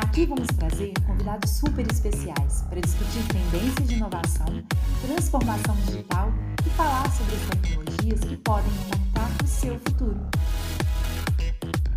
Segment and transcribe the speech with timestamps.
[0.00, 4.46] Aqui vamos trazer convidados super especiais para discutir tendências de inovação,
[5.02, 6.32] transformação digital
[6.64, 10.20] e falar sobre as tecnologias que podem impactar o seu futuro.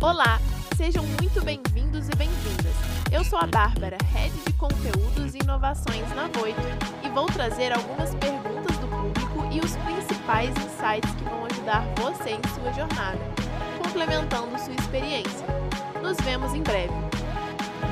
[0.00, 0.40] Olá,
[0.76, 2.74] sejam muito bem-vindos e bem-vindas.
[3.12, 6.60] Eu sou a Bárbara, Head de Conteúdos e Inovações na Voito
[7.04, 12.30] e vou trazer algumas perguntas do público e os principais insights que vão ajudar você
[12.30, 13.20] em sua jornada,
[13.80, 15.46] complementando sua experiência.
[16.02, 17.11] Nos vemos em breve.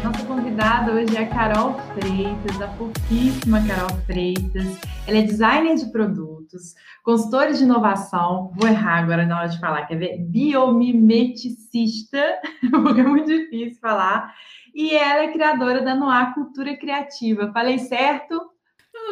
[0.03, 4.81] Nossa convidada hoje é a Carol Freitas, a fofíssima Carol Freitas.
[5.07, 9.85] Ela é designer de produtos, consultora de inovação, vou errar agora na hora de falar,
[9.87, 10.17] quer ver?
[10.19, 12.19] Biomimeticista,
[12.71, 14.35] porque é muito difícil falar.
[14.75, 17.53] E ela é criadora da Noir Cultura Criativa.
[17.53, 18.41] Falei certo?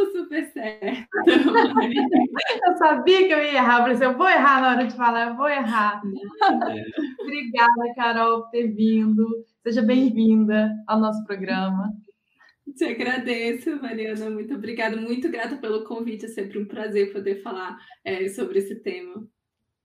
[0.07, 1.09] Super certo.
[2.67, 5.29] eu sabia que eu ia errar, por isso eu vou errar na hora de falar,
[5.29, 6.01] eu vou errar.
[7.21, 9.27] Obrigada, Carol, por ter vindo.
[9.63, 11.93] Seja bem-vinda ao nosso programa.
[12.77, 14.31] Te agradeço, Mariana.
[14.31, 14.97] Muito obrigada.
[14.97, 16.27] Muito grata pelo convite.
[16.27, 19.27] É sempre um prazer poder falar é, sobre esse tema.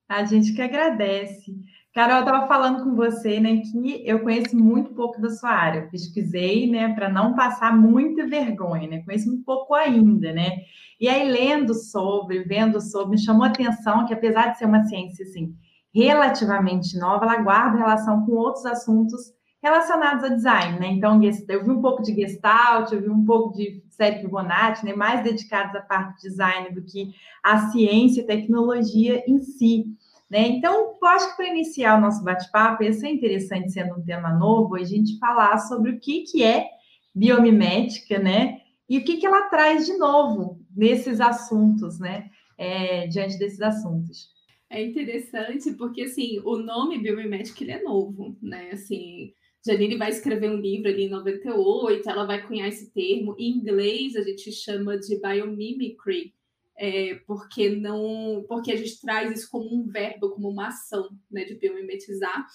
[0.08, 1.56] A gente que agradece.
[1.94, 5.88] Carol, eu estava falando com você, né, que eu conheço muito pouco da sua área.
[5.92, 9.04] Pesquisei, né, para não passar muita vergonha, né?
[9.04, 10.58] Conheço um pouco ainda, né?
[11.00, 14.84] E aí, lendo sobre, vendo sobre, me chamou a atenção que, apesar de ser uma
[14.86, 15.54] ciência, assim,
[15.94, 20.88] relativamente nova, ela guarda relação com outros assuntos relacionados ao design, né?
[20.88, 24.96] Então, eu vi um pouco de Gestalt, eu vi um pouco de série Fibonacci, né?
[24.96, 27.12] Mais dedicados à parte de design do que
[27.44, 29.86] à ciência e tecnologia em si.
[30.34, 30.48] Né?
[30.48, 34.34] Então, eu acho que para iniciar o nosso bate-papo, ia ser interessante, sendo um tema
[34.34, 36.72] novo, a gente falar sobre o que, que é
[37.14, 38.60] biomimética, né?
[38.90, 42.32] E o que, que ela traz de novo nesses assuntos, né?
[42.58, 44.30] É, diante desses assuntos.
[44.72, 48.72] É interessante porque, assim, o nome biomimética, ele é novo, né?
[48.74, 49.32] Assim,
[49.64, 53.36] Janine vai escrever um livro ali em 98, ela vai cunhar esse termo.
[53.38, 56.34] Em inglês, a gente chama de biomimicry,
[56.78, 61.46] é, porque não, porque a gente traz isso como um verbo, como uma ação, né,
[61.46, 62.46] de biomimetizar.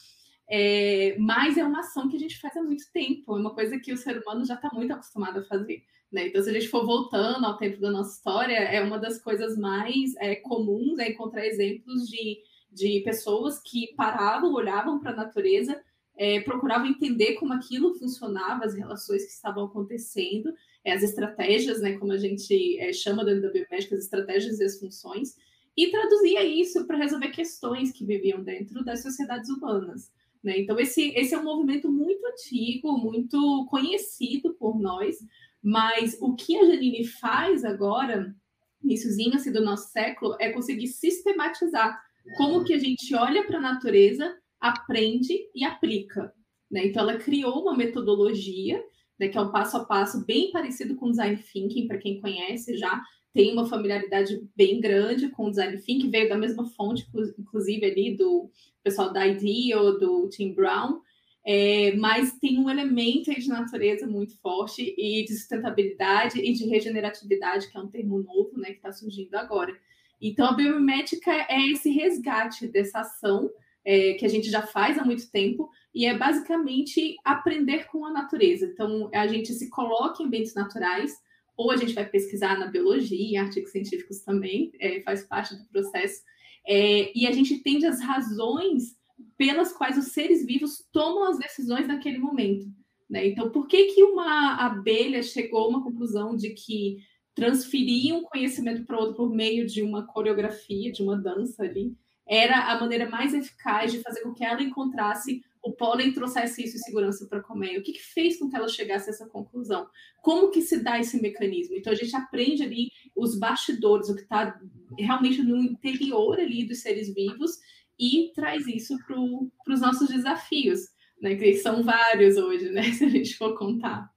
[0.51, 3.79] É, mas é uma ação que a gente faz há muito tempo, é uma coisa
[3.79, 5.85] que o ser humano já está muito acostumado a fazer.
[6.11, 6.29] Né?
[6.29, 9.59] Então, se a gente for voltando ao tempo da nossa história, é uma das coisas
[9.59, 12.39] mais é, comuns é encontrar exemplos de,
[12.73, 15.79] de pessoas que paravam, olhavam para a natureza,
[16.17, 20.53] é, procuravam entender como aquilo funcionava, as relações que estavam acontecendo,
[20.91, 24.79] as estratégias, né, como a gente é, chama dentro da biomédica, as estratégias e as
[24.79, 25.37] funções,
[25.77, 30.11] e traduzia isso para resolver questões que viviam dentro das sociedades humanas.
[30.43, 30.59] Né?
[30.59, 35.17] Então, esse, esse é um movimento muito antigo, muito conhecido por nós,
[35.63, 38.35] mas o que a Janine faz agora,
[38.83, 42.01] iníciozinho assim, do nosso século, é conseguir sistematizar
[42.37, 46.33] como que a gente olha para a natureza, aprende e aplica.
[46.71, 46.87] Né?
[46.87, 48.83] Então, ela criou uma metodologia
[49.19, 52.77] né, que é um passo a passo bem parecido com design thinking, para quem conhece
[52.77, 53.03] já
[53.35, 57.07] tem uma familiaridade bem grande com design thinking, veio da mesma fonte,
[57.39, 58.51] inclusive ali do
[58.83, 61.01] pessoal da IDEO, do Tim Brown,
[61.47, 67.71] é, mas tem um elemento de natureza muito forte e de sustentabilidade e de regeneratividade,
[67.71, 69.75] que é um termo novo, né, que está surgindo agora.
[70.21, 73.49] Então, a biomimética é esse resgate dessa ação
[73.85, 78.13] é, que a gente já faz há muito tempo, e é basicamente aprender com a
[78.13, 78.67] natureza.
[78.67, 81.19] Então, a gente se coloca em ambientes naturais,
[81.57, 86.23] ou a gente vai pesquisar na biologia, artigos científicos também, é, faz parte do processo,
[86.65, 88.97] é, e a gente entende as razões
[89.37, 92.69] pelas quais os seres vivos tomam as decisões naquele momento.
[93.11, 93.27] Né?
[93.27, 96.99] Então, por que, que uma abelha chegou a uma conclusão de que
[97.35, 101.93] transferir um conhecimento para outro por meio de uma coreografia, de uma dança ali,
[102.25, 106.77] era a maneira mais eficaz de fazer com que ela encontrasse o pólen trouxesse isso
[106.77, 107.79] em segurança para comer.
[107.79, 109.87] O que, que, fez com que ela chegasse a essa conclusão?
[110.23, 111.77] Como que se dá esse mecanismo?
[111.77, 114.59] Então a gente aprende ali os bastidores, o que está
[114.99, 117.59] realmente no interior ali dos seres vivos
[117.99, 120.81] e traz isso para os nossos desafios,
[121.21, 121.35] né?
[121.35, 122.83] Que são vários hoje, né?
[122.93, 124.11] Se a gente for contar.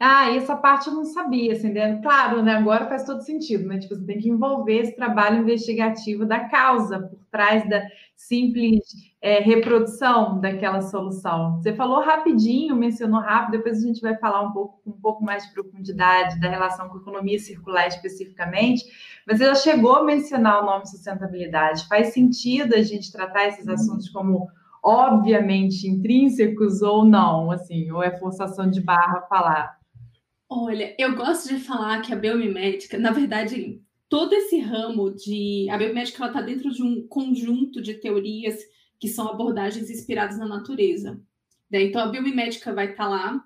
[0.00, 2.00] Ah, essa parte eu não sabia, assim, né?
[2.00, 2.52] claro, né?
[2.52, 3.78] Agora faz todo sentido, né?
[3.78, 7.82] Tipo, você tem que envolver esse trabalho investigativo da causa por trás da
[8.14, 8.84] simples
[9.20, 11.56] é, reprodução daquela solução.
[11.56, 15.24] Você falou rapidinho, mencionou rápido, depois a gente vai falar um pouco com um pouco
[15.24, 18.84] mais de profundidade da relação com a economia circular especificamente,
[19.26, 21.88] mas ela chegou a mencionar o nome sustentabilidade.
[21.88, 24.48] Faz sentido a gente tratar esses assuntos como
[24.82, 29.78] obviamente intrínsecos ou não, assim, ou é forçação de barra falar?
[30.48, 35.68] Olha, eu gosto de falar que a biomimética, na verdade, todo esse ramo de.
[35.70, 38.56] A biomimética está dentro de um conjunto de teorias
[38.98, 41.20] que são abordagens inspiradas na natureza.
[41.70, 41.82] Né?
[41.82, 43.44] Então, a biomimética vai estar tá lá,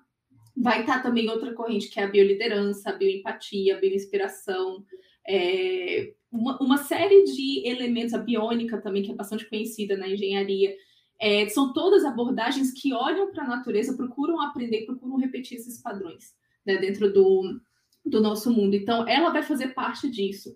[0.55, 4.85] vai estar tá também outra corrente, que é a bioliderança, a bioempatia, a bioinspiração,
[5.27, 10.75] é, uma, uma, série de elementos, a biônica também, que é bastante conhecida na engenharia.
[11.19, 16.33] É, são todas abordagens que olham para a natureza, procuram aprender, procuram repetir esses padrões
[16.65, 17.59] né, dentro do,
[18.05, 18.75] do nosso mundo.
[18.75, 20.55] Então, ela vai fazer parte disso.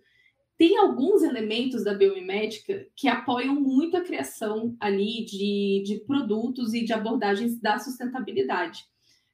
[0.57, 6.83] Tem alguns elementos da biomimética que apoiam muito a criação ali de, de produtos e
[6.83, 8.83] de abordagens da sustentabilidade.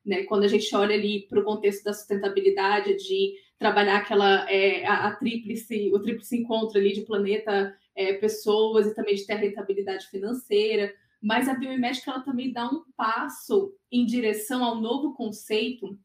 [0.06, 0.24] Né?
[0.24, 5.08] Quando a gente olha ali para o contexto da sustentabilidade, de trabalhar aquela é, a,
[5.08, 10.08] a, tríplice, o tríplice encontro ali de planeta, é, pessoas e também de ter rentabilidade
[10.08, 15.98] financeira, mas a biomimética ela também dá um passo em direção ao novo conceito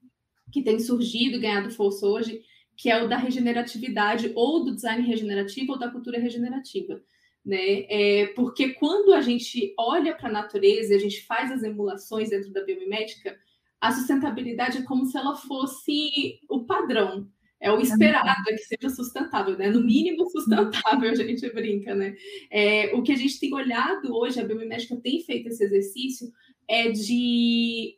[0.53, 2.41] que tem surgido e ganhado força hoje,
[2.79, 7.03] que é o da regeneratividade, ou do design regenerativo, ou da cultura regenerativa.
[7.45, 7.85] Né?
[7.89, 12.31] É, porque quando a gente olha para a natureza e a gente faz as emulações
[12.31, 13.37] dentro da biomimética,
[13.81, 17.29] a sustentabilidade é como se ela fosse o padrão,
[17.61, 19.69] é o esperado é que seja sustentável, né?
[19.69, 22.17] No mínimo sustentável, a gente brinca, né?
[22.49, 26.31] É, o que a gente tem olhado hoje, a biomimética tem feito esse exercício,
[26.69, 27.97] é de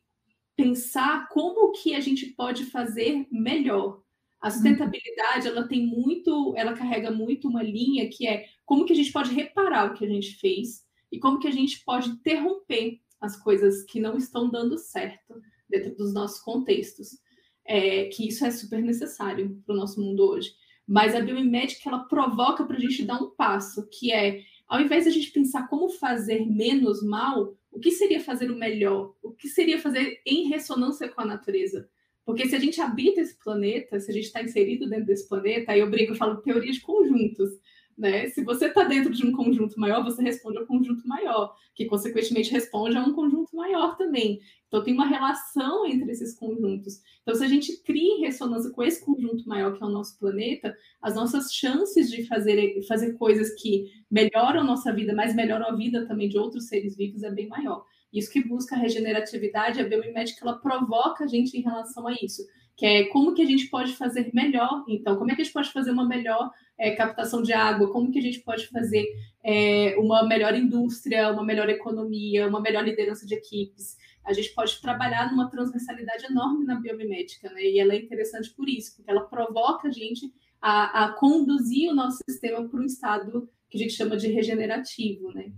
[0.56, 4.00] pensar como que a gente pode fazer melhor.
[4.40, 4.52] A uhum.
[4.52, 9.12] sustentabilidade, ela tem muito, ela carrega muito uma linha que é como que a gente
[9.12, 13.36] pode reparar o que a gente fez e como que a gente pode interromper as
[13.36, 17.18] coisas que não estão dando certo dentro dos nossos contextos.
[17.64, 20.50] É, que isso é super necessário para o nosso mundo hoje.
[20.88, 25.04] Mas a biomimética, ela provoca para a gente dar um passo, que é, ao invés
[25.04, 29.14] de a gente pensar como fazer menos mal, o que seria fazer o melhor?
[29.22, 31.88] O que seria fazer em ressonância com a natureza?
[32.30, 35.72] Porque se a gente habita esse planeta, se a gente está inserido dentro desse planeta,
[35.72, 37.50] aí eu brinco, eu falo teoria de conjuntos.
[37.98, 38.28] Né?
[38.28, 42.52] Se você está dentro de um conjunto maior, você responde ao conjunto maior, que consequentemente
[42.52, 44.38] responde a um conjunto maior também.
[44.68, 47.00] Então tem uma relação entre esses conjuntos.
[47.20, 50.72] Então, se a gente cria ressonância com esse conjunto maior que é o nosso planeta,
[51.02, 56.06] as nossas chances de fazer, fazer coisas que melhoram nossa vida, mas melhoram a vida
[56.06, 57.84] também de outros seres vivos é bem maior.
[58.12, 62.42] Isso que busca a regeneratividade, a biomimética, ela provoca a gente em relação a isso,
[62.76, 64.84] que é como que a gente pode fazer melhor.
[64.88, 67.92] Então, como é que a gente pode fazer uma melhor é, captação de água?
[67.92, 69.06] Como que a gente pode fazer
[69.44, 73.96] é, uma melhor indústria, uma melhor economia, uma melhor liderança de equipes?
[74.24, 77.62] A gente pode trabalhar numa transversalidade enorme na biomimética, né?
[77.62, 81.94] E ela é interessante por isso, porque ela provoca a gente a, a conduzir o
[81.94, 85.52] nosso sistema para um estado que a gente chama de regenerativo, né?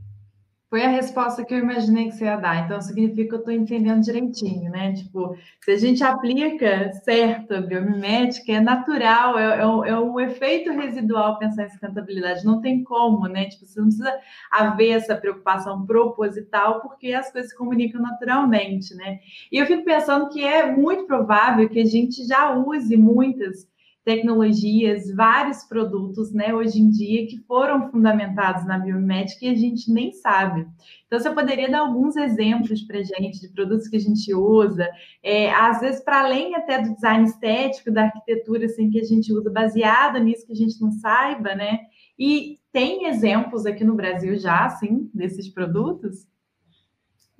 [0.72, 3.52] Foi a resposta que eu imaginei que você ia dar, então significa que eu estou
[3.52, 4.94] entendendo direitinho, né?
[4.94, 10.18] Tipo, se a gente aplica certo a biomimética, é natural, é, é, o, é o
[10.18, 13.50] efeito residual pensar em sustentabilidade, não tem como, né?
[13.50, 14.18] Tipo, você não precisa
[14.50, 19.18] haver essa preocupação proposital, porque as coisas se comunicam naturalmente, né?
[19.52, 23.70] E eu fico pensando que é muito provável que a gente já use muitas
[24.04, 29.92] tecnologias, vários produtos, né, hoje em dia, que foram fundamentados na biomédica e a gente
[29.92, 30.66] nem sabe.
[31.06, 34.88] Então, você poderia dar alguns exemplos para gente de produtos que a gente usa,
[35.22, 39.32] é, às vezes, para além até do design estético, da arquitetura, assim, que a gente
[39.32, 41.78] usa, baseada nisso que a gente não saiba, né?
[42.18, 46.26] E tem exemplos aqui no Brasil já, assim, desses produtos?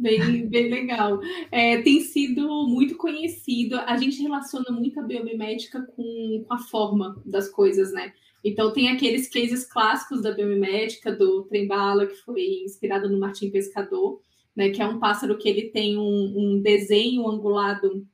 [0.02, 1.21] Bem, bem legal.
[1.52, 3.76] É, tem sido muito conhecido.
[3.76, 8.12] A gente relaciona muito a biomimética com, com a forma das coisas, né?
[8.44, 14.21] Então, tem aqueles cases clássicos da biomimética, do trem-bala, que foi inspirado no Martim Pescador,
[14.56, 14.71] né?
[14.71, 18.04] Que é um pássaro que ele tem um, um desenho angulado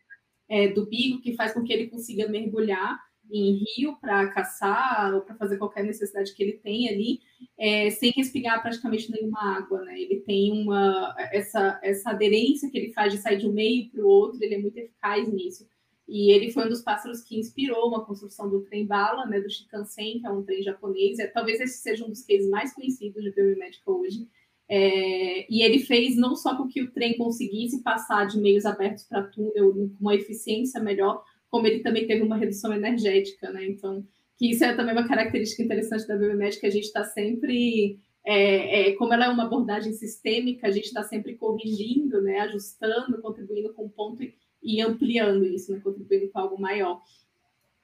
[0.47, 3.01] é, do bico que faz com que ele consiga mergulhar
[3.33, 7.21] em rio para caçar ou para fazer qualquer necessidade que ele tem ali,
[7.59, 10.01] é, sem respingar praticamente nenhuma água, né?
[10.01, 14.03] Ele tem uma essa essa aderência que ele faz de sair de um meio para
[14.03, 15.67] o outro, ele é muito eficaz nisso.
[16.07, 19.51] E ele foi um dos pássaros que inspirou uma construção do trem bala, né, do
[19.51, 21.19] Shinkansen, que é um trem japonês.
[21.19, 24.27] É, talvez esse seja um dos cases mais conhecidos de biomimética hoje.
[24.71, 29.05] É, e ele fez não só com que o trem conseguisse passar de meios abertos
[29.05, 33.67] para túnel com uma eficiência melhor, como ele também teve uma redução energética, né?
[33.67, 34.07] Então,
[34.39, 38.93] que isso é também uma característica interessante da biomédica, a gente está sempre é, é,
[38.93, 43.87] como ela é uma abordagem sistêmica, a gente está sempre corrigindo, né, ajustando, contribuindo com
[43.87, 47.03] um ponto e, e ampliando isso, né, contribuindo com algo maior.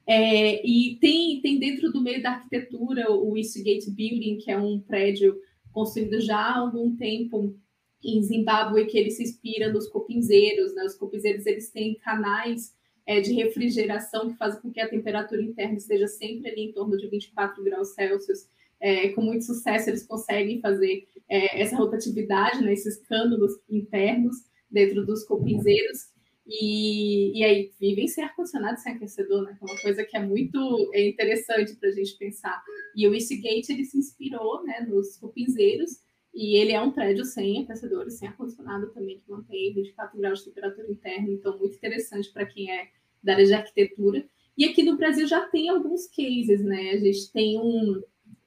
[0.07, 4.79] É, e tem, tem dentro do meio da arquitetura o Eastgate Building, que é um
[4.79, 5.41] prédio
[5.73, 7.57] construído já há algum tempo
[8.05, 10.75] em Zimbábue, que ele se inspira nos copinzeiros.
[10.75, 10.85] Né?
[10.85, 12.75] Os copinzeiros eles têm canais
[13.07, 16.97] é, de refrigeração que fazem com que a temperatura interna esteja sempre ali em torno
[16.97, 18.49] de 24 graus Celsius.
[18.81, 24.37] É, com muito sucesso, eles conseguem fazer é, essa rotatividade, né, esses cânulos internos
[24.71, 26.15] dentro dos copinzeiros,
[26.47, 29.57] e, e aí vivem sem ar-condicionado, sem aquecedor, né?
[29.59, 32.63] Que é uma coisa que é muito é interessante para a gente pensar.
[32.95, 36.01] E o Eastgate, ele se inspirou né, nos cupinzeiros,
[36.35, 40.47] e ele é um prédio sem aquecedores, sem ar-condicionado também, que mantém 24 graus de
[40.47, 42.89] temperatura interna, então muito interessante para quem é
[43.23, 44.25] da área de arquitetura.
[44.59, 46.91] E aqui no Brasil já tem alguns cases, né?
[46.91, 48.03] A gente tem um,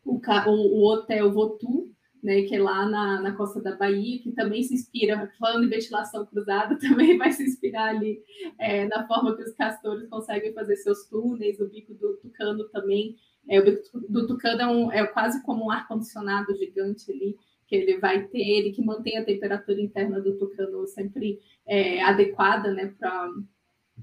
[0.05, 1.91] o, o Hotel Votu,
[2.23, 5.69] né, que é lá na, na costa da Bahia, que também se inspira, falando em
[5.69, 8.21] ventilação cruzada, também vai se inspirar ali
[8.59, 13.15] é, na forma que os castores conseguem fazer seus túneis, o bico do tucano também.
[13.49, 17.75] É, o bico do tucano é, um, é quase como um ar-condicionado gigante ali, que
[17.75, 22.93] ele vai ter, ele que mantém a temperatura interna do tucano sempre é, adequada né,
[22.97, 23.29] para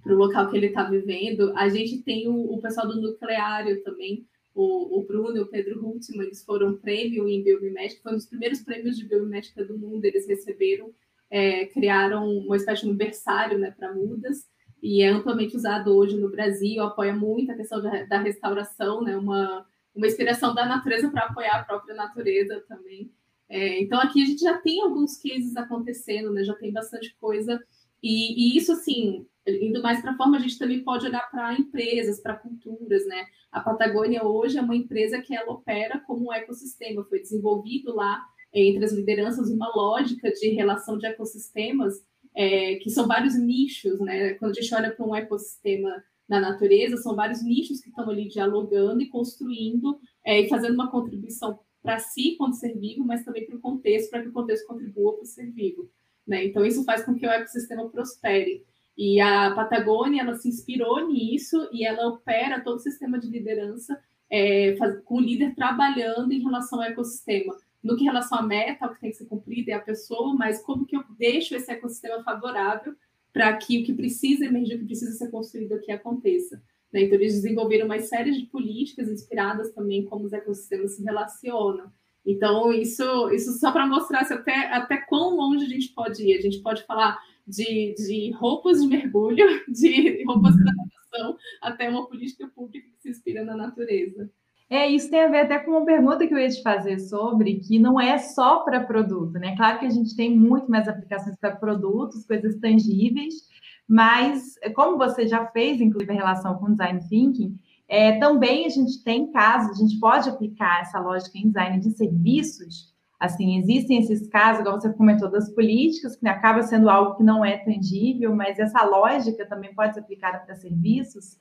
[0.06, 1.52] o local que ele está vivendo.
[1.56, 5.80] A gente tem o, o pessoal do nucleário também, o, o Bruno e o Pedro
[5.80, 10.04] Hultman, eles foram prêmio em biomimética, foi um dos primeiros prêmios de biomimética do mundo,
[10.04, 10.92] eles receberam,
[11.28, 14.46] é, criaram uma espécie de berçário né, para mudas,
[14.80, 19.16] e é amplamente usado hoje no Brasil, apoia muito a questão da, da restauração, né,
[19.16, 23.10] uma, uma inspiração da natureza para apoiar a própria natureza também.
[23.48, 27.60] É, então aqui a gente já tem alguns cases acontecendo, né, já tem bastante coisa,
[28.02, 31.54] e, e isso assim, indo mais para a forma, a gente também pode olhar para
[31.54, 33.24] empresas, para culturas, né?
[33.50, 38.22] A Patagônia hoje é uma empresa que ela opera como um ecossistema, foi desenvolvido lá
[38.52, 41.94] entre as lideranças uma lógica de relação de ecossistemas,
[42.34, 44.34] é, que são vários nichos, né?
[44.34, 45.90] Quando a gente olha para um ecossistema
[46.28, 50.90] na natureza, são vários nichos que estão ali dialogando e construindo é, e fazendo uma
[50.90, 54.66] contribuição para si, quanto ser vivo, mas também para o contexto, para que o contexto
[54.66, 55.90] contribua para o ser vivo.
[56.26, 56.46] Né?
[56.46, 58.64] Então, isso faz com que o ecossistema prospere.
[58.96, 64.00] E a Patagônia, ela se inspirou nisso e ela opera todo o sistema de liderança
[64.30, 67.54] é, faz, com o líder trabalhando em relação ao ecossistema.
[67.82, 70.62] No que relação à meta, o que tem que ser cumprido é a pessoa, mas
[70.62, 72.94] como que eu deixo esse ecossistema favorável
[73.30, 76.62] para que o que precisa emergir, o que precisa ser construído aqui aconteça.
[76.94, 77.02] Né?
[77.02, 81.92] Então, eles desenvolveram uma série de políticas inspiradas também como os ecossistemas se relacionam.
[82.24, 86.38] Então, isso, isso só para mostrar até, até quão longe a gente pode ir.
[86.38, 92.06] A gente pode falar de, de roupas de mergulho, de roupas de natação, até uma
[92.06, 94.30] política pública que se inspira na natureza.
[94.70, 97.56] É, isso tem a ver até com uma pergunta que eu ia te fazer sobre,
[97.56, 99.54] que não é só para produto, né?
[99.56, 103.46] Claro que a gente tem muito mais aplicações para produtos, coisas tangíveis,
[103.88, 109.02] mas como você já fez, inclusive, a relação com design thinking, é, também a gente
[109.04, 114.28] tem casos, a gente pode aplicar essa lógica em design de serviços, Assim, existem esses
[114.28, 118.58] casos, igual você comentou, das políticas, que acaba sendo algo que não é tangível, mas
[118.58, 121.38] essa lógica também pode ser aplicada para serviços?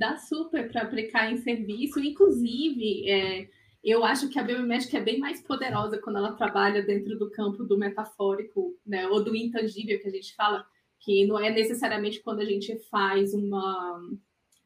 [0.00, 3.48] Dá super para aplicar em serviço, inclusive, é,
[3.84, 7.62] eu acho que a biomimética é bem mais poderosa quando ela trabalha dentro do campo
[7.62, 10.64] do metafórico, né, ou do intangível que a gente fala,
[11.00, 14.00] que não é necessariamente quando a gente faz uma,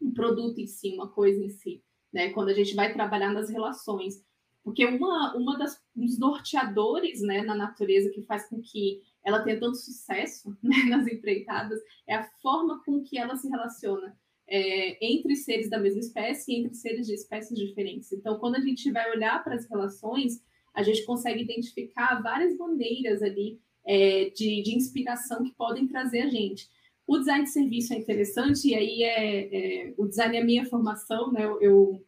[0.01, 3.49] um produto em si, uma coisa em si, né, quando a gente vai trabalhar nas
[3.49, 4.25] relações.
[4.63, 9.61] Porque uma, uma das, dos norteadores né, na natureza que faz com que ela tenha
[9.61, 15.37] tanto sucesso né, nas empreitadas é a forma com que ela se relaciona é, entre
[15.37, 18.13] seres da mesma espécie e entre seres de espécies diferentes.
[18.13, 20.43] Então, quando a gente vai olhar para as relações,
[20.75, 26.29] a gente consegue identificar várias bandeiras ali é, de, de, inspiração que podem trazer a
[26.29, 26.69] gente.
[27.07, 30.65] O design de serviço é interessante, e aí é, é o design é a minha
[30.65, 31.45] formação, né?
[31.61, 32.03] Eu,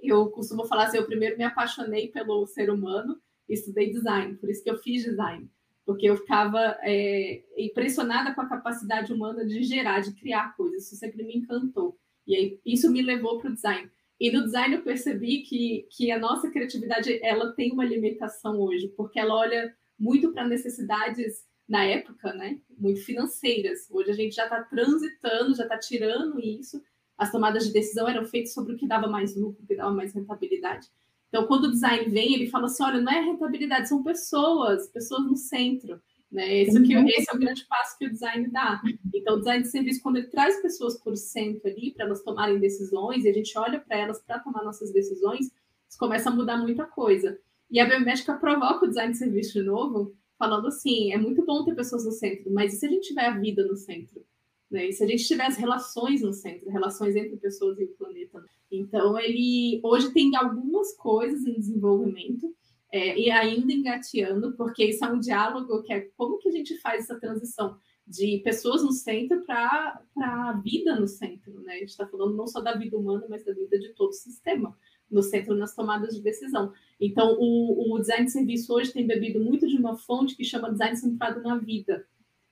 [0.00, 4.62] eu costumo falar assim, eu primeiro me apaixonei pelo ser humano estudei design, por isso
[4.62, 5.48] que eu fiz design,
[5.84, 10.96] porque eu ficava é, impressionada com a capacidade humana de gerar, de criar coisas, isso
[10.96, 11.98] sempre me encantou.
[12.26, 13.90] E aí, isso me levou para o design.
[14.20, 18.88] E no design eu percebi que, que a nossa criatividade ela tem uma limitação hoje,
[18.96, 23.88] porque ela olha muito para necessidades na época, né, muito financeiras.
[23.90, 26.82] Hoje a gente já está transitando, já está tirando isso
[27.22, 29.92] as tomadas de decisão eram feitas sobre o que dava mais lucro, o que dava
[29.92, 30.88] mais rentabilidade.
[31.28, 35.24] Então, quando o design vem, ele fala assim: olha, não é rentabilidade, são pessoas, pessoas
[35.24, 36.00] no centro.
[36.30, 36.62] Né?
[36.62, 38.80] Esse, que, esse é o grande passo que o design dá.
[39.14, 42.58] Então, o design de serviço, quando ele traz pessoas por centro ali, para elas tomarem
[42.58, 45.50] decisões, e a gente olha para elas para tomar nossas decisões,
[45.88, 47.38] isso começa a mudar muita coisa.
[47.72, 51.64] E a biomédica provoca o design de serviço de novo, falando assim: é muito bom
[51.64, 54.22] ter pessoas no centro, mas e se a gente tiver a vida no centro?
[54.70, 54.88] Né?
[54.88, 58.44] E se a gente tiver as relações no centro, relações entre pessoas e o planeta.
[58.70, 62.54] Então, ele hoje tem algumas coisas em desenvolvimento
[62.92, 66.78] é, e ainda engateando, porque isso é um diálogo que é como que a gente
[66.78, 67.76] faz essa transição
[68.06, 71.58] de pessoas no centro para a vida no centro.
[71.60, 71.74] Né?
[71.74, 74.14] A gente está falando não só da vida humana, mas da vida de todo o
[74.14, 74.76] sistema
[75.12, 76.72] no centro nas tomadas de decisão.
[77.00, 80.70] Então, o, o design de serviço hoje tem bebido muito de uma fonte que chama
[80.70, 82.06] design centrado na vida,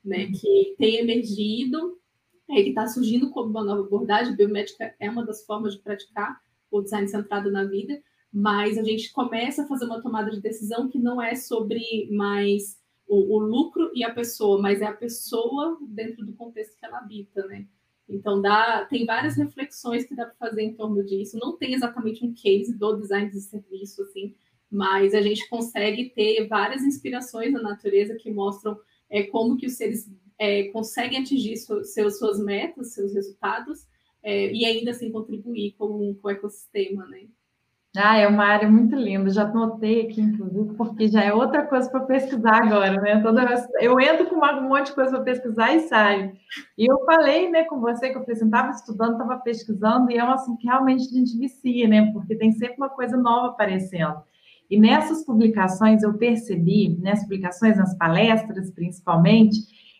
[0.05, 0.27] né?
[0.27, 0.33] Uhum.
[0.33, 1.99] Que tem emergido
[2.49, 4.37] é, que está surgindo como uma nova abordagem.
[4.37, 6.41] Biomédica é uma das formas de praticar
[6.71, 8.01] o design centrado na vida,
[8.33, 12.79] mas a gente começa a fazer uma tomada de decisão que não é sobre mais
[13.09, 16.99] o, o lucro e a pessoa, mas é a pessoa dentro do contexto que ela
[16.99, 17.67] habita, né?
[18.11, 21.39] Então, dá, tem várias reflexões que dá para fazer em torno disso.
[21.39, 24.35] Não tem exatamente um case do design de serviço, assim,
[24.71, 29.75] mas a gente consegue ter várias inspirações na natureza que mostram é, como que os
[29.75, 33.87] seres é, conseguem atingir seus, suas metas, seus resultados,
[34.23, 37.27] é, e ainda assim contribuir com, com o ecossistema, né?
[37.97, 39.29] Ah, é uma área muito linda.
[39.31, 43.21] Já notei aqui, inclusive, porque já é outra coisa para pesquisar agora, né?
[43.21, 46.33] Toda vez eu entro com um monte de coisa para pesquisar e saio.
[46.79, 50.25] E eu falei, né, com você que eu estava assim, estudando, estava pesquisando, e é
[50.25, 52.13] um assunto que realmente a gente vicia, né?
[52.13, 54.23] Porque tem sempre uma coisa nova aparecendo.
[54.71, 59.59] E nessas publicações eu percebi, nessas publicações, nas palestras principalmente,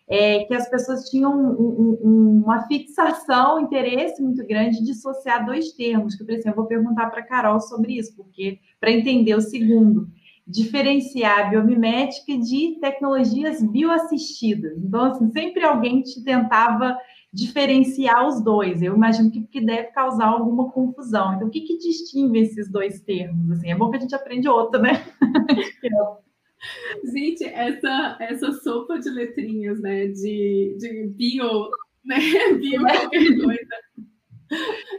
[0.09, 5.45] é, que as pessoas tinham um, um, uma fixação, um interesse muito grande de dissociar
[5.45, 8.59] dois termos, que eu falei assim, eu vou perguntar para a Carol sobre isso, porque
[8.79, 10.09] para entender o segundo,
[10.45, 14.77] diferenciar a biomimética de tecnologias bioassistidas.
[14.83, 16.97] Então, assim, sempre alguém te tentava
[17.33, 18.81] diferenciar os dois.
[18.81, 21.35] Eu imagino que, que deve causar alguma confusão.
[21.35, 23.51] Então, o que, que distingue esses dois termos?
[23.51, 25.05] Assim, é bom que a gente aprende outro, né?
[27.03, 30.07] Gente, essa, essa sopa de letrinhas, né?
[30.07, 31.69] De, de bio,
[32.05, 32.17] né?
[32.59, 33.81] Bio qualquer coisa.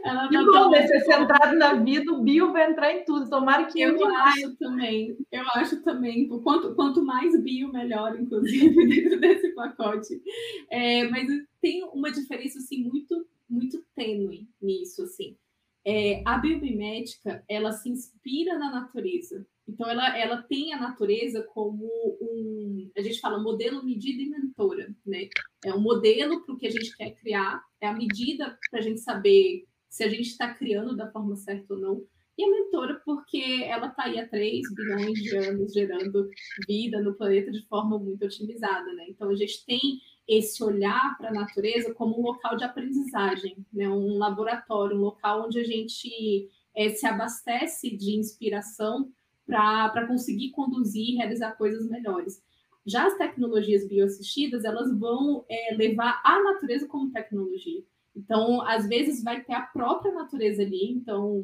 [0.03, 0.87] Ela que tá bom, né?
[0.87, 3.29] Ser centrado na vida, o bio vai entrar em tudo.
[3.29, 5.15] Tomara que eu acho também.
[5.31, 6.27] Eu acho também.
[6.27, 10.21] Quanto, quanto mais bio, melhor, inclusive, dentro desse pacote.
[10.69, 11.27] É, mas
[11.61, 15.37] tem uma diferença assim muito, muito tênue nisso, assim.
[15.85, 19.45] É, a biomimética, ela se inspira na natureza.
[19.67, 21.85] Então, ela, ela tem a natureza como
[22.21, 25.29] um, a gente fala, modelo, medida e mentora, né?
[25.63, 28.83] É um modelo para o que a gente quer criar, é a medida para a
[28.83, 32.05] gente saber se a gente está criando da forma certa ou não,
[32.37, 36.29] e a mentora porque ela está aí há 3 bilhões de anos gerando
[36.67, 39.05] vida no planeta de forma muito otimizada, né?
[39.07, 39.79] Então, a gente tem
[40.27, 43.89] esse olhar para a natureza como um local de aprendizagem, né?
[43.89, 49.11] um laboratório, um local onde a gente é, se abastece de inspiração
[49.45, 52.41] para conseguir conduzir e realizar coisas melhores.
[52.85, 57.83] Já as tecnologias bioassistidas, elas vão é, levar a natureza como tecnologia.
[58.15, 60.91] Então, às vezes, vai ter a própria natureza ali.
[60.91, 61.43] Então,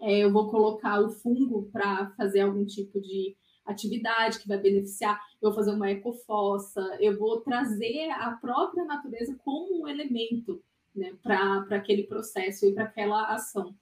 [0.00, 3.36] é, eu vou colocar o fungo para fazer algum tipo de
[3.68, 9.36] atividade que vai beneficiar, eu vou fazer uma ecofossa, eu vou trazer a própria natureza
[9.44, 10.62] como um elemento
[10.96, 13.74] né, para aquele processo e para aquela ação.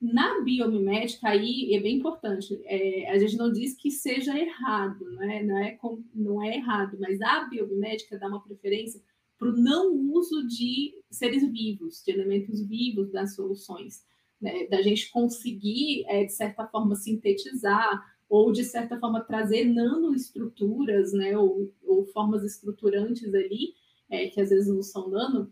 [0.00, 5.42] Na biomimética, aí é bem importante, é, a gente não diz que seja errado, né?
[5.42, 5.78] não, é,
[6.14, 9.00] não é errado, mas a biomimética dá uma preferência
[9.38, 14.04] para o não uso de seres vivos, de elementos vivos das soluções,
[14.40, 14.66] né?
[14.66, 21.38] da gente conseguir, é, de certa forma, sintetizar ou, de certa forma, trazer nanoestruturas, né?
[21.38, 23.74] ou, ou formas estruturantes ali,
[24.10, 25.50] é, que às vezes não são nano,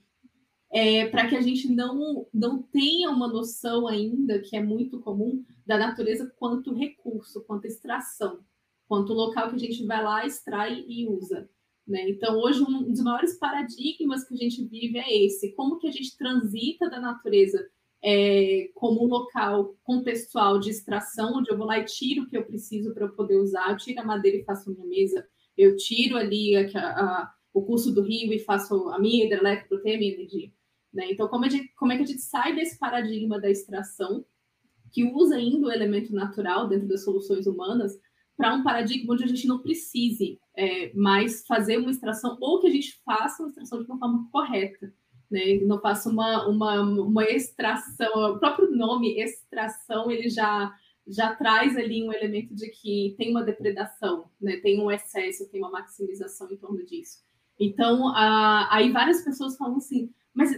[0.75, 5.45] é, para que a gente não, não tenha uma noção ainda, que é muito comum,
[5.65, 8.41] da natureza quanto recurso, quanto extração,
[8.89, 11.49] quanto local que a gente vai lá, extrai e usa.
[11.87, 12.11] Né?
[12.11, 15.93] Então, hoje, um dos maiores paradigmas que a gente vive é esse: como que a
[15.93, 17.65] gente transita da natureza
[18.03, 22.37] é, como um local contextual de extração, onde eu vou lá e tiro o que
[22.37, 25.25] eu preciso para eu poder usar, eu tiro a madeira e faço a minha mesa,
[25.57, 29.79] eu tiro ali a, a, o curso do rio e faço a minha hidrelétrica para
[29.79, 30.51] ter minha energia.
[30.95, 31.11] Né?
[31.11, 34.25] Então, como, gente, como, é que a gente sai desse paradigma da extração,
[34.93, 37.99] que usa ainda o elemento natural dentro das soluções humanas,
[38.37, 42.69] para um paradigma onde a gente não precise é, mais fazer uma extração, ou que
[42.69, 44.95] a gente faça uma extração de uma forma correta.
[45.31, 45.59] Né?
[45.63, 50.73] Não faça uma, uma, uma extração, o próprio nome extração, ele já
[51.07, 54.57] já traz ali um elemento de que tem uma depredação, né?
[54.57, 57.19] tem um excesso, tem uma maximização em torno disso.
[57.61, 60.51] Então, a, aí várias pessoas falam assim, mas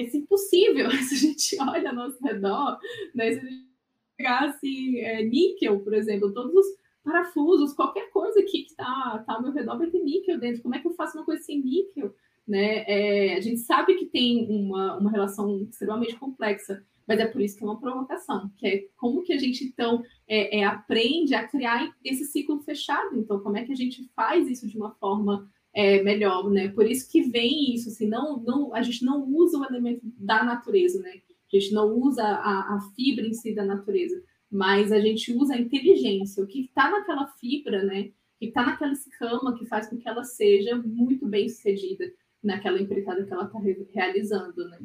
[0.00, 2.78] é impossível se a gente olha ao nosso redor,
[3.14, 3.32] né?
[3.32, 3.70] Se a gente
[4.16, 9.42] pegasse é, níquel, por exemplo, todos os, parafusos, qualquer coisa aqui que está tá ao
[9.42, 10.62] meu redor vai ter níquel dentro.
[10.62, 12.14] Como é que eu faço uma coisa sem níquel?
[12.46, 12.84] Né?
[12.86, 17.56] É, a gente sabe que tem uma, uma relação extremamente complexa, mas é por isso
[17.56, 21.46] que é uma provocação, que é como que a gente, então, é, é, aprende a
[21.46, 23.16] criar esse ciclo fechado.
[23.18, 26.68] Então, como é que a gente faz isso de uma forma é, melhor, né?
[26.68, 30.42] Por isso que vem isso, assim, não, não, a gente não usa o elemento da
[30.42, 31.20] natureza, né?
[31.52, 35.54] A gente não usa a, a fibra em si da natureza, mas a gente usa
[35.54, 38.10] a inteligência, o que está naquela fibra, né?
[38.38, 42.04] Que está naquela escama que faz com que ela seja muito bem sucedida
[42.42, 43.58] naquela empreitada que ela está
[43.92, 44.78] realizando, né?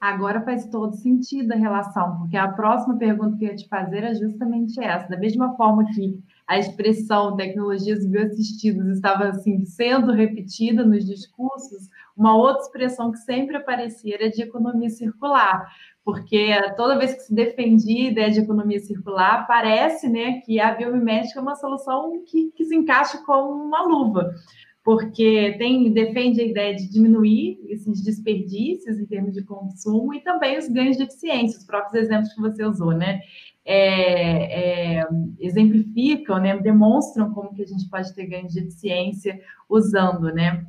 [0.00, 4.02] Agora faz todo sentido a relação, porque a próxima pergunta que eu ia te fazer
[4.02, 5.08] é justamente essa.
[5.08, 6.18] Da mesma forma que
[6.50, 13.56] a expressão tecnologias bioassistidas estava assim sendo repetida nos discursos, uma outra expressão que sempre
[13.56, 15.64] aparecia era de economia circular,
[16.04, 20.74] porque toda vez que se defendia a ideia de economia circular, parece né, que a
[20.74, 24.34] biomimética é uma solução que, que se encaixa como uma luva
[24.82, 30.58] porque tem, defende a ideia de diminuir esses desperdícios em termos de consumo e também
[30.58, 33.20] os ganhos de eficiência, os próprios exemplos que você usou, né?
[33.64, 40.32] É, é, exemplificam, né, demonstram como que a gente pode ter ganhos de eficiência usando,
[40.32, 40.66] né,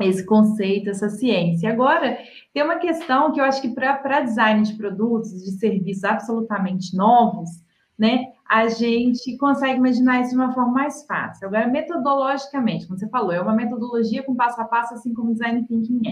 [0.00, 1.70] esse conceito, essa ciência.
[1.70, 2.18] Agora,
[2.52, 7.50] tem uma questão que eu acho que para design de produtos, de serviços absolutamente novos,
[7.96, 11.46] né, a gente consegue imaginar isso de uma forma mais fácil.
[11.46, 15.64] Agora, metodologicamente, como você falou, é uma metodologia com passo a passo, assim como design
[15.66, 16.02] thinking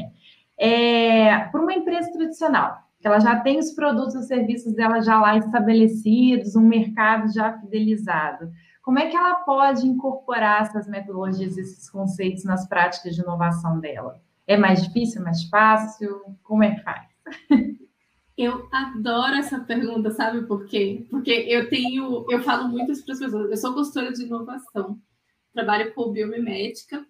[0.59, 1.31] é.
[1.31, 5.21] é para uma empresa tradicional, que ela já tem os produtos e serviços dela já
[5.21, 8.53] lá estabelecidos, um mercado já fidelizado.
[8.81, 14.23] Como é que ela pode incorporar essas metodologias, esses conceitos nas práticas de inovação dela?
[14.47, 16.37] É mais difícil, é mais fácil?
[16.45, 17.09] Como é que faz?
[18.39, 21.05] Eu adoro essa pergunta, sabe por quê?
[21.11, 23.51] Porque eu tenho, eu falo muito para as pessoas.
[23.51, 24.99] Eu sou consultora de inovação,
[25.53, 27.05] trabalho com biomimética,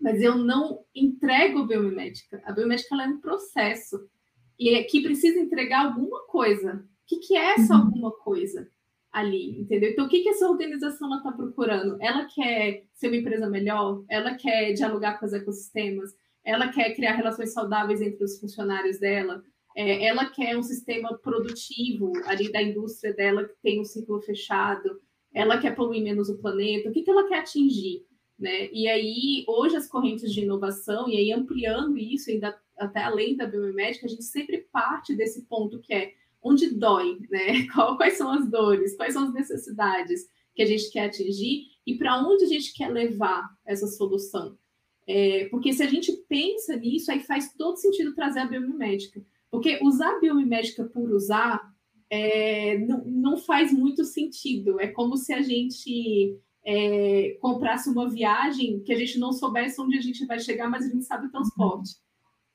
[0.00, 2.42] mas eu não entrego biomimética.
[2.44, 4.08] A biomimética é um processo
[4.58, 6.74] e é que precisa entregar alguma coisa.
[6.74, 7.82] O que, que é essa uhum.
[7.82, 8.68] alguma coisa
[9.10, 9.90] ali, entendeu?
[9.90, 11.96] Então, o que, que essa organização está procurando?
[12.00, 14.04] Ela quer ser uma empresa melhor?
[14.08, 16.14] Ela quer dialogar com os ecossistemas?
[16.44, 19.42] Ela quer criar relações saudáveis entre os funcionários dela?
[19.76, 25.00] É, ela quer um sistema produtivo ali da indústria dela que tem um ciclo fechado,
[25.32, 28.04] ela quer poluir menos o planeta, o que, que ela quer atingir?
[28.38, 28.68] Né?
[28.72, 33.46] E aí, hoje, as correntes de inovação, e aí ampliando isso ainda até além da
[33.46, 36.12] biomédica, a gente sempre parte desse ponto que é
[36.42, 37.66] onde dói, né?
[37.96, 42.20] Quais são as dores, quais são as necessidades que a gente quer atingir e para
[42.20, 44.58] onde a gente quer levar essa solução.
[45.06, 49.24] É, porque se a gente pensa nisso, aí faz todo sentido trazer a biomimética.
[49.50, 51.72] Porque usar biomimética por usar
[52.10, 54.80] é, não, não faz muito sentido.
[54.80, 59.96] É como se a gente é, comprasse uma viagem que a gente não soubesse onde
[59.96, 61.92] a gente vai chegar, mas a gente sabe o transporte.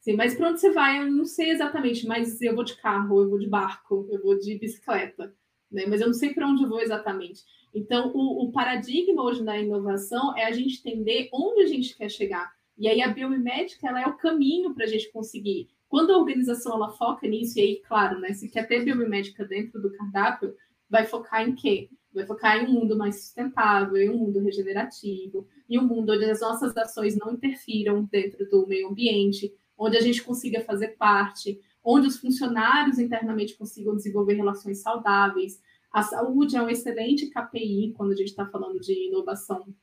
[0.04, 3.22] Sim, mas para onde você vai, eu não sei exatamente, mas eu vou de carro,
[3.22, 5.34] eu vou de barco, eu vou de bicicleta,
[5.72, 5.86] né?
[5.88, 7.42] mas eu não sei para onde eu vou exatamente.
[7.74, 12.10] Então, o, o paradigma hoje da inovação é a gente entender onde a gente quer
[12.10, 12.52] chegar.
[12.78, 15.70] E aí a biomimética ela é o caminho para a gente conseguir.
[15.88, 19.82] Quando a organização ela foca nisso, e aí, claro, né, se quer ter biomimética dentro
[19.82, 20.54] do cardápio,
[20.90, 21.90] vai focar em quê?
[22.14, 26.26] Vai focar em um mundo mais sustentável, em um mundo regenerativo, em um mundo onde
[26.26, 31.60] as nossas ações não interfiram dentro do meio ambiente, onde a gente consiga fazer parte,
[31.84, 35.62] onde os funcionários internamente consigam desenvolver relações saudáveis.
[35.92, 39.74] A saúde é um excelente KPI quando a gente está falando de inovação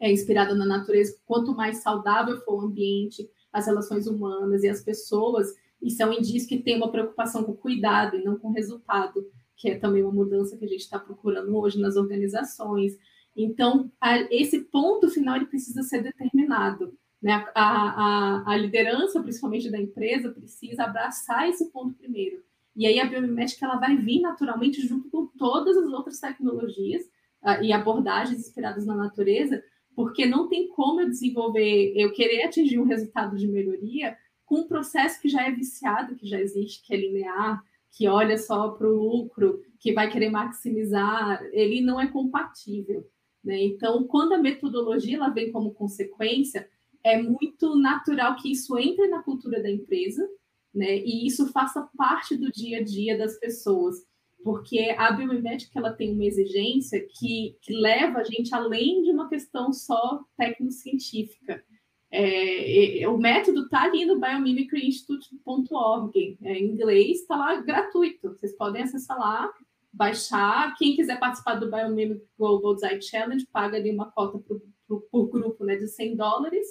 [0.00, 1.16] é inspirada na natureza.
[1.26, 6.12] Quanto mais saudável for o ambiente, as relações humanas e as pessoas, isso é um
[6.12, 10.12] indício que tem uma preocupação com cuidado e não com resultado, que é também uma
[10.12, 12.96] mudança que a gente está procurando hoje nas organizações.
[13.36, 13.90] Então,
[14.30, 16.96] esse ponto final ele precisa ser determinado.
[17.20, 17.32] Né?
[17.54, 22.42] A, a, a, liderança, principalmente da empresa, precisa abraçar esse ponto primeiro.
[22.76, 27.02] E aí a biomimética ela vai vir naturalmente junto com todas as outras tecnologias
[27.42, 29.62] uh, e abordagens inspiradas na natureza,
[29.96, 34.68] porque não tem como eu desenvolver, eu querer atingir um resultado de melhoria com um
[34.68, 38.88] processo que já é viciado, que já existe, que é linear, que olha só para
[38.88, 43.04] o lucro, que vai querer maximizar, ele não é compatível.
[43.42, 43.60] Né?
[43.64, 46.68] Então, quando a metodologia ela vem como consequência,
[47.04, 50.28] é muito natural que isso entre na cultura da empresa,
[50.74, 50.98] né?
[50.98, 53.96] E isso faça parte do dia a dia das pessoas
[54.42, 59.28] porque a biomimética ela tem uma exigência que, que leva a gente além de uma
[59.28, 61.62] questão só técnico-científica.
[62.10, 68.82] É, o método está ali no biomimicryinstitute.org, é, em inglês, está lá gratuito, vocês podem
[68.82, 69.52] acessar lá,
[69.92, 70.74] baixar.
[70.78, 74.62] Quem quiser participar do Biomimic Global Design Challenge, paga ali uma cota por,
[75.10, 76.66] por grupo né, de 100 dólares,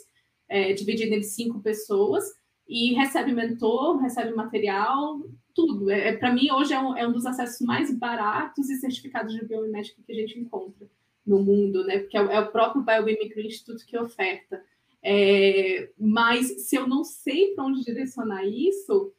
[0.47, 2.25] é, dividido entre cinco pessoas,
[2.67, 5.21] e recebe mentor, recebe material,
[5.53, 5.89] tudo.
[5.89, 9.33] É, é Para mim, hoje é um, é um dos acessos mais baratos e certificados
[9.33, 10.88] de biomimética que a gente encontra
[11.25, 11.99] no mundo, né?
[11.99, 14.63] Porque é, é o próprio Biomimicry Institute que oferta.
[15.01, 19.13] É, mas se eu não sei para onde direcionar isso,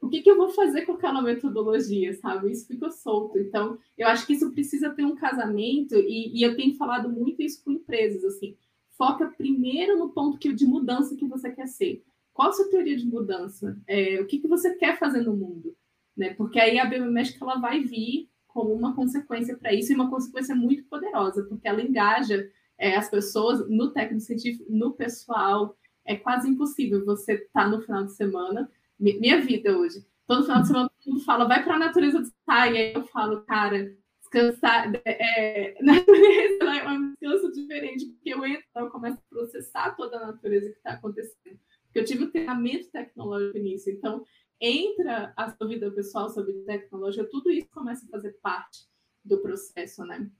[0.00, 2.50] o que, que, eu vou fazer com aquela metodologia, sabe?
[2.50, 3.38] Isso ficou solto.
[3.38, 7.40] Então, eu acho que isso precisa ter um casamento, e, e eu tenho falado muito
[7.40, 8.56] isso com empresas, assim,
[8.96, 12.02] foca primeiro no ponto que, de mudança que você quer ser.
[12.32, 13.78] Qual a sua teoria de mudança?
[13.86, 15.76] É, o que, que você quer fazer no mundo?
[16.16, 16.34] Né?
[16.34, 20.54] Porque aí a biomédica ela vai vir como uma consequência para isso, e uma consequência
[20.54, 22.46] muito poderosa, porque ela engaja
[22.78, 25.76] é, as pessoas no técnico científico, no pessoal.
[26.04, 28.70] É quase impossível você estar tá no final de semana.
[28.98, 30.04] Minha vida hoje.
[30.26, 32.72] Todo final de semana todo mundo fala, vai para a natureza descansar.
[32.72, 33.94] E aí eu falo, cara,
[34.32, 34.92] descansar.
[35.04, 40.26] É, natureza é um descanso diferente, porque eu entro, eu começo a processar toda a
[40.28, 41.60] natureza que está acontecendo.
[41.84, 43.90] Porque eu tive um treinamento tecnológico nisso.
[43.90, 44.24] Então,
[44.60, 48.86] entra a sua vida pessoal, sua vida tecnológica, tudo isso começa a fazer parte
[49.24, 50.30] do processo, né?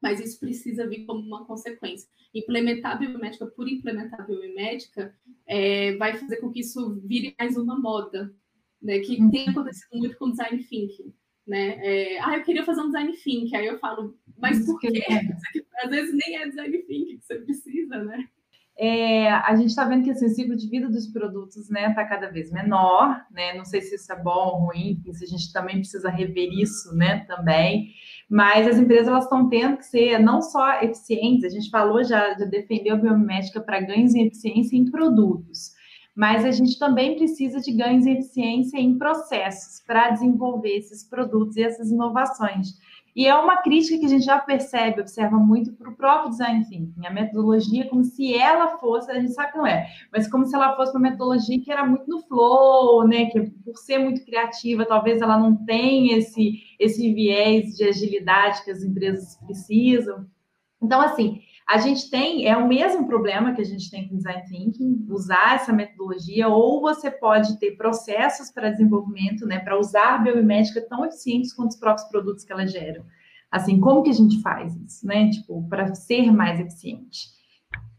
[0.00, 2.08] Mas isso precisa vir como uma consequência.
[2.32, 5.14] Implementar a biomédica por implementar a biomédica
[5.46, 8.32] é, vai fazer com que isso vire mais uma moda,
[8.80, 9.00] né?
[9.00, 9.30] Que uhum.
[9.30, 11.12] tem acontecido muito com design thinking,
[11.50, 11.78] né?
[11.82, 14.88] É, ah, eu queria fazer um design thinking, aí eu falo, mas por quê?
[15.84, 18.28] Às vezes nem é design thinking que você precisa, né?
[18.82, 21.92] é, a gente está vendo que assim, o ciclo de vida dos produtos está né,
[21.92, 23.52] tá cada vez menor, né?
[23.52, 26.96] Não sei se isso é bom ou ruim, se a gente também precisa rever isso,
[26.96, 27.26] né?
[27.26, 27.90] Também.
[28.26, 32.32] Mas as empresas elas estão tendo que ser não só eficientes, a gente falou já
[32.32, 35.72] de defender a biomédica para ganhos em eficiência em produtos,
[36.14, 41.56] mas a gente também precisa de ganhos em eficiência em processos para desenvolver esses produtos
[41.56, 42.78] e essas inovações.
[43.14, 46.64] E é uma crítica que a gente já percebe, observa muito para o próprio design
[46.68, 50.46] thinking, a metodologia como se ela fosse, a gente sabe que não é, mas como
[50.46, 53.26] se ela fosse uma metodologia que era muito no flow, né?
[53.26, 58.70] Que por ser muito criativa, talvez ela não tenha esse, esse viés de agilidade que
[58.70, 60.26] as empresas precisam.
[60.80, 64.42] Então, assim, a gente tem, é o mesmo problema que a gente tem com design
[64.48, 70.18] thinking, usar essa metodologia, ou você pode ter processos para desenvolvimento, né, para usar a
[70.18, 73.06] biomimética tão eficientes quanto os próprios produtos que ela gera.
[73.48, 75.30] Assim, como que a gente faz isso, né?
[75.30, 77.28] Tipo, para ser mais eficiente.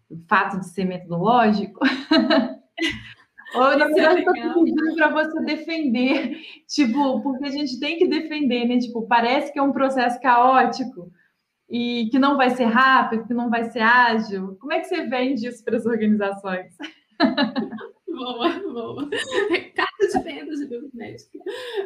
[0.10, 1.80] O fato de ser metodológico.
[3.56, 8.80] Ou eu estou pedindo para você defender, tipo, porque a gente tem que defender, né?
[8.80, 11.12] Tipo, parece que é um processo caótico,
[11.72, 14.58] e que não vai ser rápido, que não vai ser ágil?
[14.60, 16.76] Como é que você vende isso para as organizações?
[18.06, 19.10] boa, boa.
[19.74, 21.40] Carta de vendas de biomédica.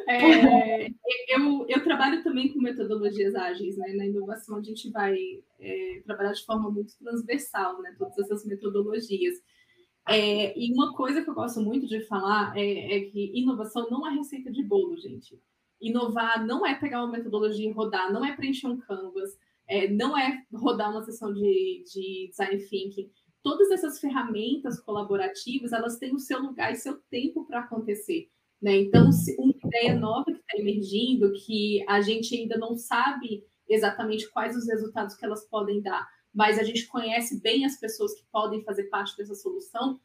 [0.09, 0.87] É,
[1.29, 3.93] eu, eu trabalho também com metodologias ágeis, né?
[3.93, 5.15] Na inovação a gente vai
[5.59, 7.93] é, trabalhar de forma muito transversal, né?
[7.95, 9.35] Todas essas metodologias.
[10.09, 14.07] É, e uma coisa que eu gosto muito de falar é, é que inovação não
[14.07, 15.39] é receita de bolo, gente.
[15.79, 19.37] Inovar não é pegar uma metodologia e rodar, não é preencher um canvas,
[19.67, 23.09] é, não é rodar uma sessão de, de design thinking.
[23.41, 28.29] Todas essas ferramentas colaborativas, elas têm o seu lugar e seu tempo para acontecer.
[28.61, 28.77] Né?
[28.77, 34.55] Então, uma ideia nova que está emergindo, que a gente ainda não sabe exatamente quais
[34.55, 38.63] os resultados que elas podem dar, mas a gente conhece bem as pessoas que podem
[38.63, 39.99] fazer parte dessa solução,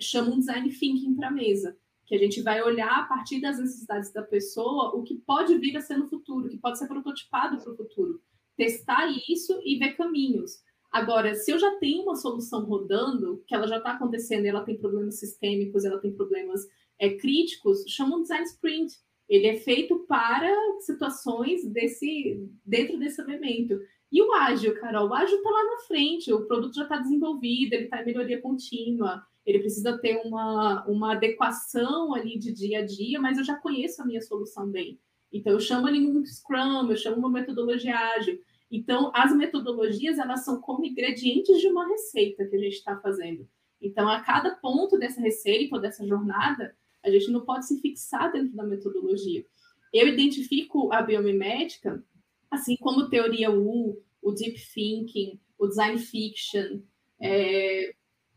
[0.00, 3.58] chama um design thinking para a mesa, que a gente vai olhar a partir das
[3.58, 7.58] necessidades da pessoa o que pode vir a ser no futuro, que pode ser prototipado
[7.62, 8.20] para o futuro
[8.56, 10.62] testar isso e ver caminhos.
[10.90, 14.76] Agora, se eu já tenho uma solução rodando, que ela já está acontecendo, ela tem
[14.76, 16.60] problemas sistêmicos, ela tem problemas
[16.98, 18.94] é, críticos, chama um design sprint.
[19.28, 23.80] Ele é feito para situações desse dentro desse elemento.
[24.12, 27.72] E o ágil, Carol, o ágil está lá na frente, o produto já está desenvolvido,
[27.72, 32.84] ele está em melhoria contínua, ele precisa ter uma, uma adequação ali de dia a
[32.84, 35.00] dia, mas eu já conheço a minha solução bem.
[35.32, 38.38] Então, eu chamo ali um Scrum, eu chamo uma metodologia ágil.
[38.70, 43.48] Então, as metodologias, elas são como ingredientes de uma receita que a gente está fazendo.
[43.80, 48.30] Então, a cada ponto dessa receita ou dessa jornada, a gente não pode se fixar
[48.30, 49.44] dentro da metodologia.
[49.92, 52.02] Eu identifico a biomimética,
[52.50, 56.80] assim como teoria U, o deep thinking, o design fiction,
[57.20, 57.94] é,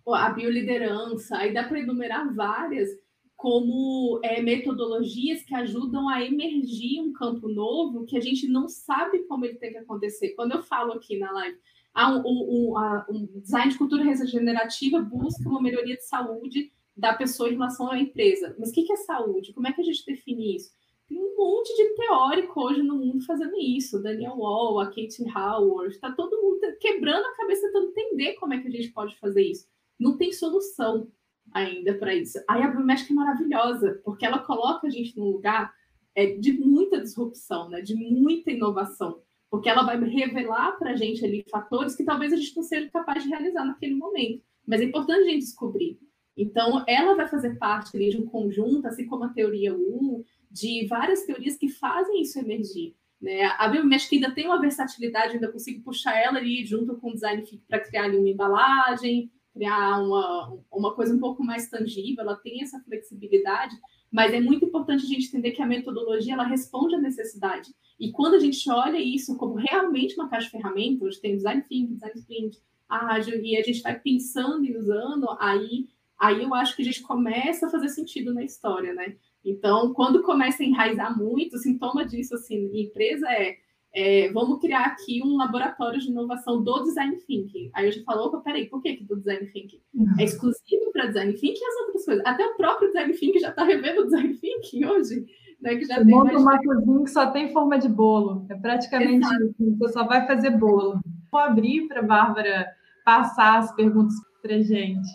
[0.08, 2.90] a bioliderança, aí dá para enumerar várias,
[3.36, 9.20] como é, metodologias que ajudam a emergir um campo novo que a gente não sabe
[9.24, 10.30] como ele tem que acontecer.
[10.30, 11.58] Quando eu falo aqui na live,
[11.94, 12.74] ah, um, um,
[13.10, 18.00] um, design de cultura regenerativa busca uma melhoria de saúde da pessoa em relação à
[18.00, 18.56] empresa.
[18.58, 19.54] Mas o que é saúde?
[19.54, 20.72] Como é que a gente define isso?
[21.08, 24.02] Tem um monte de teórico hoje no mundo fazendo isso.
[24.02, 28.60] Daniel Wall, a Kate Howard, está todo mundo quebrando a cabeça tentando entender como é
[28.60, 29.68] que a gente pode fazer isso.
[30.00, 31.08] Não tem solução
[31.56, 32.38] ainda para isso.
[32.50, 35.74] Aí a biomédica é maravilhosa, porque ela coloca a gente num lugar
[36.14, 37.82] é, de muita disrupção, né?
[37.82, 42.36] de muita inovação, porque ela vai revelar para a gente ali fatores que talvez a
[42.36, 44.44] gente não seja capaz de realizar naquele momento.
[44.68, 45.98] Mas é importante a gente descobrir.
[46.36, 50.86] Então, ela vai fazer parte ali, de um conjunto, assim como a teoria U, de
[50.88, 52.94] várias teorias que fazem isso emergir.
[53.22, 53.46] Né?
[53.58, 57.42] A biomédica ainda tem uma versatilidade, ainda consigo puxar ela ali junto com o design
[57.70, 62.62] para criar ali uma embalagem, criar uma, uma coisa um pouco mais tangível, ela tem
[62.62, 63.74] essa flexibilidade,
[64.12, 67.74] mas é muito importante a gente entender que a metodologia ela responde à necessidade.
[67.98, 71.64] E quando a gente olha isso como realmente uma caixa de ferramentas, onde tem design
[71.70, 72.58] thinking, design sprint,
[72.90, 75.88] ágil, e a gente vai pensando e usando, aí,
[76.20, 79.16] aí eu acho que a gente começa a fazer sentido na história, né?
[79.44, 83.58] Então, quando começa a enraizar muito, o sintoma disso, assim, em empresa é,
[83.96, 87.72] é, vamos criar aqui um laboratório de inovação do design thinking.
[87.74, 89.82] Aí eu já falou, opa, peraí, por que, que do design thinking?
[89.94, 90.14] Uhum.
[90.20, 92.26] É exclusivo para design thinking e as outras coisas.
[92.26, 95.26] Até o próprio design thinking já está revendo o design thinking hoje.
[95.62, 98.46] Né, que já você monta uma cozinha que só tem forma de bolo.
[98.50, 99.56] É praticamente Exato.
[99.58, 99.78] isso.
[99.78, 101.00] Você só vai fazer bolo.
[101.32, 102.68] Vou abrir para a Bárbara
[103.06, 105.08] passar as perguntas para gente.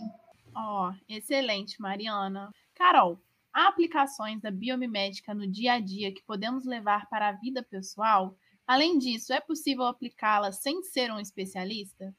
[0.56, 2.50] Ó, oh, excelente, Mariana.
[2.74, 3.20] Carol,
[3.52, 8.36] Há aplicações da biomimética no dia a dia que podemos levar para a vida pessoal?
[8.70, 12.14] Além disso, é possível aplicá-la sem ser um especialista?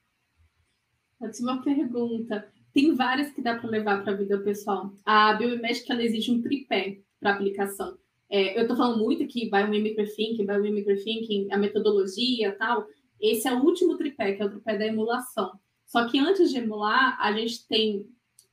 [1.18, 2.46] Ótima pergunta.
[2.74, 4.94] Tem várias que dá para levar para a vida pessoal.
[5.06, 7.98] A biomimética ela exige um tripé para aplicação.
[8.30, 12.86] É, eu estou falando muito aqui biomimicry thinking, biomimicry thinking, a metodologia tal.
[13.18, 15.58] Esse é o último tripé, que é o tripé da emulação.
[15.86, 18.06] Só que antes de emular, a gente tem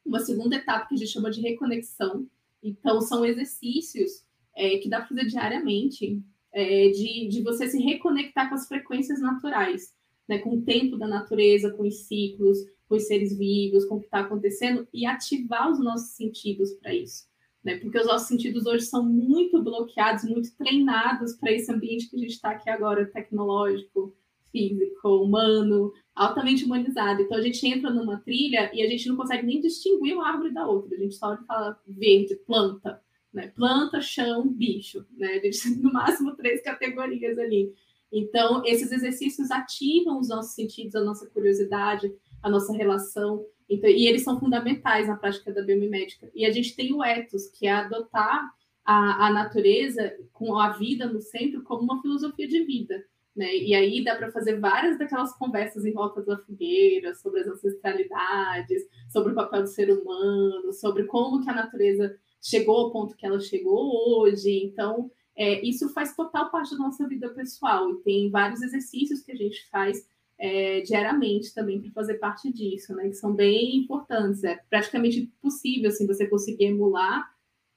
[0.06, 2.28] uma segunda etapa que a gente chama de reconexão,
[2.62, 6.22] então, são exercícios é, que dá para fazer diariamente,
[6.58, 9.94] é, de, de você se reconectar com as frequências naturais,
[10.28, 14.00] né, com o tempo da natureza, com os ciclos, com os seres vivos, com o
[14.00, 17.26] que está acontecendo, e ativar os nossos sentidos para isso.
[17.62, 17.76] Né?
[17.78, 22.18] Porque os nossos sentidos hoje são muito bloqueados, muito treinados para esse ambiente que a
[22.18, 24.14] gente está aqui agora, tecnológico,
[24.50, 27.22] físico, humano, altamente humanizado.
[27.22, 30.52] Então a gente entra numa trilha e a gente não consegue nem distinguir uma árvore
[30.52, 30.96] da outra.
[30.96, 33.00] A gente só fala verde, planta,
[33.32, 33.48] né?
[33.48, 35.38] Planta, chão, bicho, né?
[35.40, 37.72] Tem no máximo três categorias ali.
[38.10, 42.12] Então esses exercícios ativam os nossos sentidos, a nossa curiosidade,
[42.42, 43.44] a nossa relação.
[43.68, 46.30] Então, e eles são fundamentais na prática da biomimética.
[46.34, 48.50] E a gente tem o ethos, que é adotar
[48.84, 53.04] a, a natureza com a vida no centro como uma filosofia de vida.
[53.36, 53.54] Né?
[53.56, 58.82] E aí dá para fazer várias daquelas conversas em volta da fogueira, sobre as ancestralidades,
[59.12, 63.26] sobre o papel do ser humano, sobre como que a natureza chegou ao ponto que
[63.26, 64.64] ela chegou hoje.
[64.64, 67.90] Então, é, isso faz total parte da nossa vida pessoal.
[67.90, 70.06] E tem vários exercícios que a gente faz
[70.38, 73.08] é, diariamente também para fazer parte disso, né?
[73.08, 74.44] Que são bem importantes.
[74.44, 77.28] É praticamente impossível assim, você conseguir emular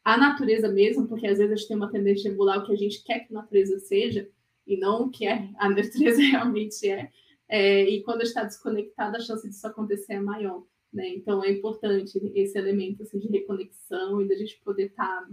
[0.04, 2.74] a natureza mesmo, porque às vezes a gente tem uma tendência de emular o que
[2.74, 4.28] a gente quer que a natureza seja,
[4.66, 7.12] e não o que é, a natureza realmente é.
[7.48, 10.64] é e quando está desconectada, a chance disso acontecer é maior.
[10.94, 11.16] Né?
[11.16, 15.30] Então, é importante esse elemento assim, de reconexão e da gente poder estar tá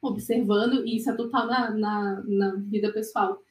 [0.00, 3.42] observando, e isso é total na, na, na vida pessoal.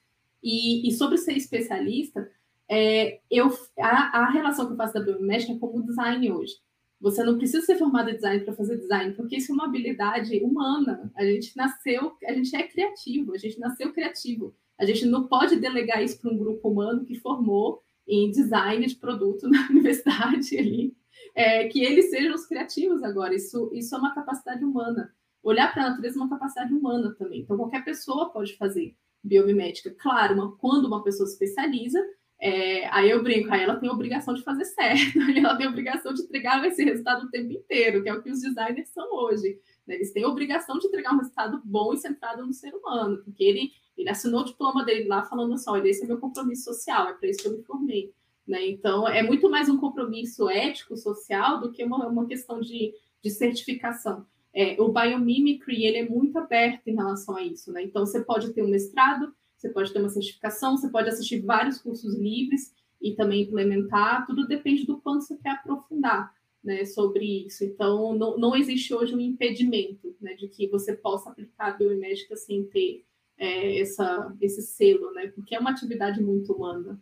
[0.42, 2.30] E, e, sobre ser especialista,
[2.68, 6.56] é, eu, a, a, relação que eu faço da biomédica é como design hoje.
[7.02, 10.38] Você não precisa ser formado em design para fazer design, porque isso é uma habilidade
[10.44, 11.12] humana.
[11.16, 14.54] A gente nasceu, a gente é criativo, a gente nasceu criativo.
[14.78, 18.96] A gente não pode delegar isso para um grupo humano que formou em design de
[18.96, 20.94] produto na universidade ali,
[21.36, 23.34] é, que eles sejam os criativos agora.
[23.34, 25.14] Isso, isso é uma capacidade humana.
[25.42, 27.42] Olhar para a natureza é uma capacidade humana também.
[27.42, 29.92] Então, qualquer pessoa pode fazer biomimética.
[29.92, 32.00] Claro, uma, quando uma pessoa se especializa,
[32.42, 35.70] é, aí eu brinco, aí ela tem a obrigação de fazer certo, ela tem a
[35.70, 39.14] obrigação de entregar esse resultado o tempo inteiro, que é o que os designers são
[39.14, 39.60] hoje.
[39.86, 39.96] Né?
[39.96, 43.44] Eles têm a obrigação de entregar um resultado bom e centrado no ser humano, porque
[43.44, 47.14] ele ele assinou o diploma dele lá falando assim, esse é meu compromisso social, é
[47.14, 48.14] para isso que eu me formei.
[48.50, 48.68] Né?
[48.68, 53.30] Então, é muito mais um compromisso ético, social, do que uma, uma questão de, de
[53.30, 54.26] certificação.
[54.52, 57.72] É, o biomimicry, ele é muito aberto em relação a isso.
[57.72, 57.84] Né?
[57.84, 61.78] Então, você pode ter um mestrado, você pode ter uma certificação, você pode assistir vários
[61.78, 66.34] cursos livres e também implementar, tudo depende do quanto você quer aprofundar
[66.64, 67.64] né, sobre isso.
[67.64, 72.36] Então, não, não existe hoje um impedimento né, de que você possa aplicar a biomédica
[72.36, 73.06] sem ter
[73.38, 75.28] é, essa, esse selo, né?
[75.28, 77.00] Porque é uma atividade muito humana.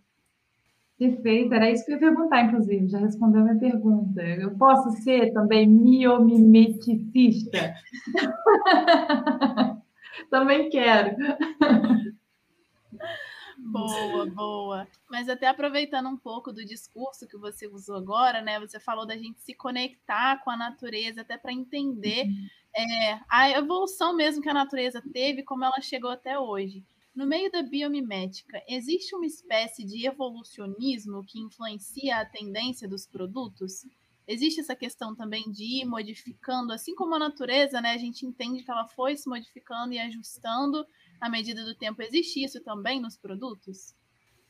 [0.97, 4.21] Perfeito, era isso que eu ia perguntar, inclusive, já respondeu a minha pergunta.
[4.21, 7.75] Eu posso ser também miomimeticista?
[10.31, 11.15] Também quero.
[13.57, 14.87] Boa, boa.
[15.09, 18.59] Mas até aproveitando um pouco do discurso que você usou agora, né?
[18.59, 22.47] Você falou da gente se conectar com a natureza, até para entender uhum.
[22.75, 26.83] é, a evolução mesmo que a natureza teve, como ela chegou até hoje.
[27.17, 33.87] No meio da biomimética, existe uma espécie de evolucionismo que influencia a tendência dos produtos?
[34.27, 37.93] Existe essa questão também de ir modificando, assim como a natureza, né?
[37.93, 40.85] A gente entende que ela foi se modificando e ajustando
[41.19, 42.03] à medida do tempo.
[42.03, 43.95] Existe isso também nos produtos?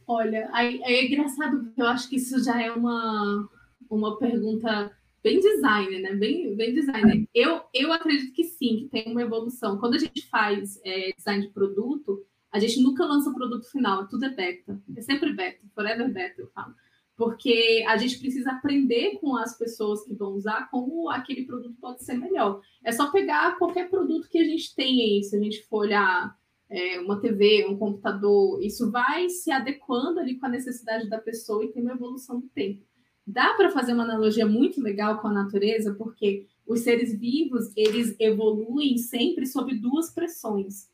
[0.06, 3.50] Olha, é engraçado porque eu acho que isso já é uma,
[3.90, 4.92] uma pergunta
[5.24, 6.16] bem designer, né?
[6.16, 7.30] Bem, bem designer.
[7.34, 9.80] Eu, eu acredito que sim, que tem uma evolução.
[9.80, 14.08] Quando a gente faz é, design de produto, a gente nunca lança o produto final,
[14.08, 14.82] tudo é beta.
[14.96, 16.74] É sempre beta, forever beta, eu falo.
[17.16, 22.04] Porque a gente precisa aprender com as pessoas que vão usar como aquele produto pode
[22.04, 22.62] ser melhor.
[22.84, 26.38] É só pegar qualquer produto que a gente tem aí, se a gente for olhar
[26.70, 31.66] é, uma TV, um computador, isso vai se adequando ali com a necessidade da pessoa
[31.66, 32.86] e tem uma evolução do tempo.
[33.26, 38.16] Dá para fazer uma analogia muito legal com a natureza, porque os seres vivos, eles
[38.20, 40.90] evoluem sempre sob duas pressões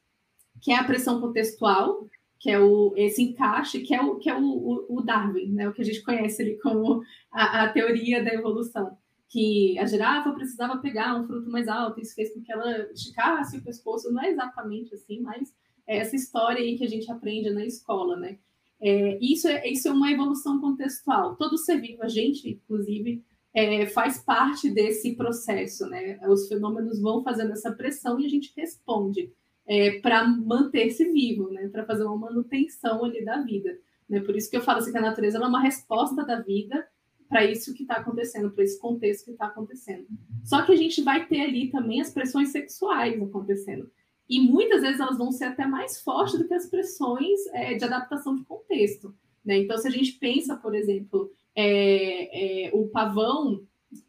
[0.64, 2.08] que é a pressão contextual,
[2.40, 5.68] que é o, esse encaixe, que é o, que é o, o Darwin, né?
[5.68, 8.98] o que a gente conhece ali como a, a, teoria da evolução,
[9.28, 13.58] que a girafa precisava pegar um fruto mais alto, isso fez com que ela esticasse
[13.58, 15.54] o pescoço, não é exatamente assim, mas
[15.86, 18.38] é essa história aí que a gente aprende na escola, né?
[18.82, 21.36] É, isso, é, isso é uma evolução contextual.
[21.36, 26.20] Todo ser vivo, a gente, inclusive, é, faz parte desse processo, né?
[26.28, 29.32] Os fenômenos vão fazendo essa pressão e a gente responde
[29.68, 31.68] é, para manter-se vivo, né?
[31.70, 33.78] Para fazer uma manutenção ali da vida.
[34.10, 34.20] Né?
[34.20, 36.88] Por isso que eu falo assim que a natureza é uma resposta da vida
[37.30, 40.06] para isso que está acontecendo, para esse contexto que está acontecendo.
[40.44, 43.90] Só que a gente vai ter ali também as pressões sexuais acontecendo.
[44.30, 47.84] E muitas vezes elas vão ser até mais fortes do que as pressões é, de
[47.84, 49.16] adaptação de contexto.
[49.44, 49.58] Né?
[49.58, 53.62] Então, se a gente pensa, por exemplo, é, é, o pavão,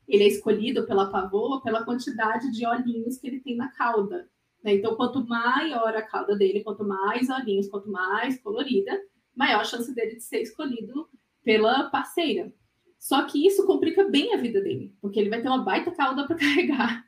[0.06, 4.28] ele é escolhido pela pavoa pela quantidade de olhinhos que ele tem na cauda.
[4.64, 4.74] Né?
[4.74, 8.98] Então, quanto maior a cauda dele, quanto mais olhinhos, quanto mais colorida,
[9.36, 11.08] maior a chance dele de ser escolhido
[11.44, 12.52] pela parceira.
[12.98, 16.26] Só que isso complica bem a vida dele, porque ele vai ter uma baita cauda
[16.26, 17.04] para carregar.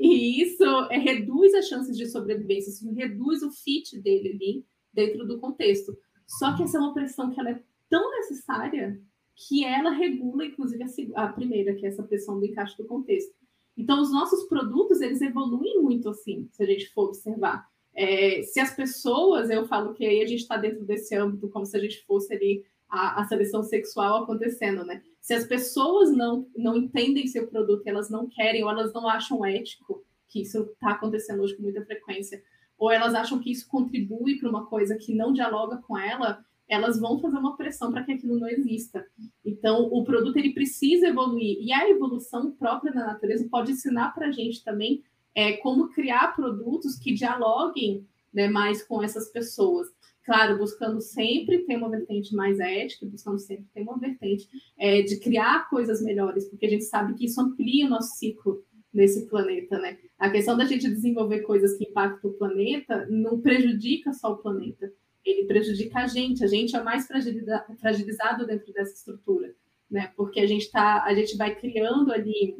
[0.00, 5.26] E isso é, reduz as chances de sobrevivência, isso reduz o fit dele ali dentro
[5.26, 5.96] do contexto.
[6.26, 9.00] Só que essa é uma pressão que ela é tão necessária
[9.36, 10.82] que ela regula, inclusive,
[11.14, 13.34] a, a primeira, que é essa pressão do encaixe do contexto.
[13.76, 17.68] Então, os nossos produtos, eles evoluem muito assim, se a gente for observar.
[17.94, 21.64] É, se as pessoas, eu falo que aí a gente está dentro desse âmbito, como
[21.64, 25.02] se a gente fosse ali a, a, seleção sexual acontecendo, né?
[25.20, 29.44] Se as pessoas não, não entendem seu produto, elas não querem, ou elas não acham
[29.44, 32.42] ético, que isso está acontecendo hoje com muita frequência,
[32.78, 36.98] ou elas acham que isso contribui para uma coisa que não dialoga com ela, elas
[36.98, 39.04] vão fazer uma pressão para que aquilo não exista.
[39.44, 44.28] Então, o produto ele precisa evoluir e a evolução própria da natureza pode ensinar para
[44.28, 45.02] a gente também
[45.34, 49.88] é, como criar produtos que dialoguem né, mais com essas pessoas.
[50.24, 55.20] Claro, buscando sempre ter uma vertente mais ética, buscando sempre ter uma vertente é, de
[55.20, 59.78] criar coisas melhores, porque a gente sabe que isso amplia o nosso ciclo nesse planeta,
[59.78, 59.98] né?
[60.18, 64.90] A questão da gente desenvolver coisas que impactam o planeta não prejudica só o planeta,
[65.30, 69.54] ele prejudica a gente, a gente é mais fragilizado dentro dessa estrutura,
[69.90, 70.12] né?
[70.16, 72.56] Porque a gente tá, a gente vai criando ali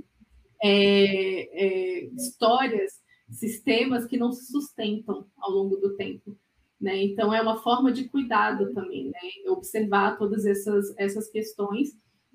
[0.62, 2.94] é, é, histórias,
[3.30, 6.36] sistemas que não se sustentam ao longo do tempo,
[6.80, 7.04] né?
[7.04, 9.20] Então é uma forma de cuidado também, né?
[9.48, 11.90] Observar todas essas essas questões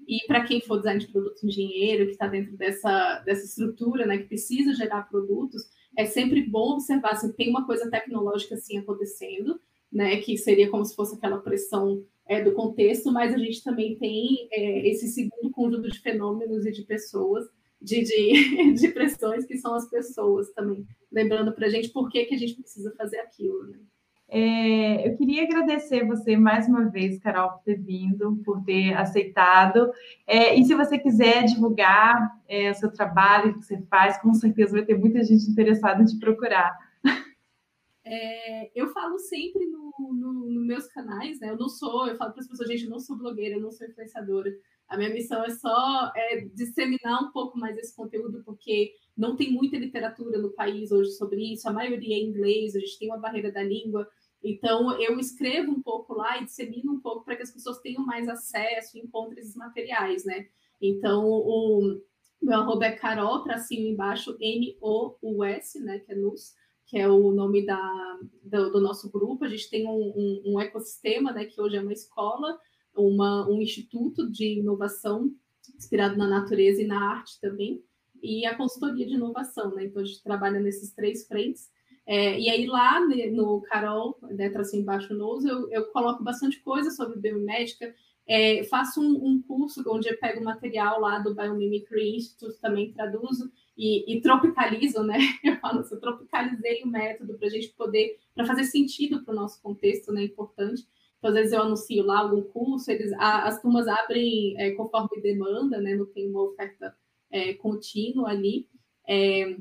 [0.08, 4.18] e para quem for design de produto engenheiro que está dentro dessa dessa estrutura, né?
[4.18, 5.62] Que precisa gerar produtos,
[5.98, 9.60] é sempre bom observar se tem uma coisa tecnológica assim acontecendo
[9.92, 13.98] né, que seria como se fosse aquela pressão é, do contexto, mas a gente também
[13.98, 17.46] tem é, esse segundo conjunto de fenômenos e de pessoas,
[17.82, 22.26] de, de, de pressões, que são as pessoas também, lembrando para a gente por que,
[22.26, 23.64] que a gente precisa fazer aquilo.
[23.68, 23.80] Né?
[24.34, 29.92] É, eu queria agradecer você mais uma vez, Carol, por ter vindo, por ter aceitado.
[30.26, 34.34] É, e se você quiser divulgar é, o seu trabalho, o que você faz, com
[34.34, 36.74] certeza vai ter muita gente interessada em te procurar.
[38.14, 41.50] É, eu falo sempre nos no, no meus canais, né?
[41.50, 43.72] Eu não sou, eu falo para as pessoas, gente, eu não sou blogueira, eu não
[43.72, 44.52] sou influenciadora.
[44.90, 49.54] A minha missão é só é, disseminar um pouco mais esse conteúdo, porque não tem
[49.54, 53.08] muita literatura no país hoje sobre isso, a maioria é em inglês, a gente tem
[53.08, 54.06] uma barreira da língua.
[54.44, 58.06] Então, eu escrevo um pouco lá e dissemino um pouco para que as pessoas tenham
[58.06, 60.48] mais acesso e encontrem esses materiais, né?
[60.82, 62.02] Então, o
[62.42, 66.00] meu arroba é Carol, tracinho embaixo, M-O-U-S, né?
[66.00, 66.60] Que é NUS
[66.92, 69.46] que é o nome da, do, do nosso grupo.
[69.46, 72.60] A gente tem um, um, um, ecossistema, né, que hoje é uma escola,
[72.94, 75.34] uma, um instituto de inovação
[75.74, 77.82] inspirado na natureza e na arte também,
[78.22, 79.86] e a consultoria de inovação, né?
[79.86, 81.72] Então a gente trabalha nesses três frentes.
[82.06, 83.00] É, e aí lá
[83.32, 87.96] no Carol, né, traço embaixo no eu, eu coloco bastante coisa sobre biomédica,
[88.28, 93.50] é, faço um, um, curso onde eu pego material lá do Biomimicry Institute, também traduzo
[93.78, 95.18] e, e tropicalizo, né?
[95.44, 99.32] Eu falo assim, eu tropicalizei o método para a gente poder, para fazer sentido para
[99.34, 100.24] o nosso contexto, né?
[100.24, 100.86] Importante.
[101.18, 105.22] Então, às vezes eu anuncio lá algum curso, eles, a, as turmas abrem é, conforme
[105.22, 105.96] demanda, né?
[105.96, 106.96] Não tem uma oferta
[107.30, 108.68] é, contínua ali.
[109.08, 109.56] É,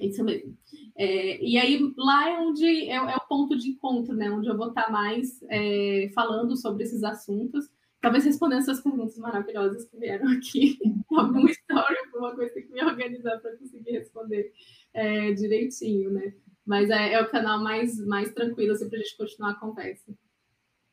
[0.00, 0.56] isso mesmo.
[0.96, 4.30] É, e aí lá é onde é, é, o ponto de encontro, né?
[4.30, 7.70] Onde eu vou estar mais é, falando sobre esses assuntos.
[8.00, 10.78] Talvez respondendo essas perguntas maravilhosas que vieram aqui.
[11.10, 14.52] Alguma história, alguma coisa que me organizar para conseguir responder
[14.92, 16.34] é, direitinho, né?
[16.66, 20.14] Mas é, é, o canal mais, mais tranquilo assim, para a gente continuar a conversa.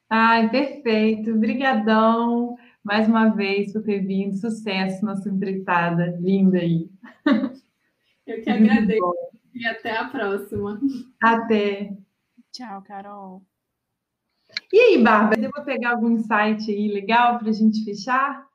[0.09, 1.31] Ai, perfeito.
[1.31, 4.37] Obrigadão mais uma vez por ter vindo.
[4.37, 6.89] Sucesso nossa entrevistada linda aí.
[8.25, 9.01] Eu que agradeço.
[9.53, 10.79] E até a próxima.
[11.21, 11.95] Até.
[12.51, 13.41] Tchau, Carol.
[14.71, 18.46] E aí, Bárbara, eu vou pegar algum insight aí legal para a gente fechar?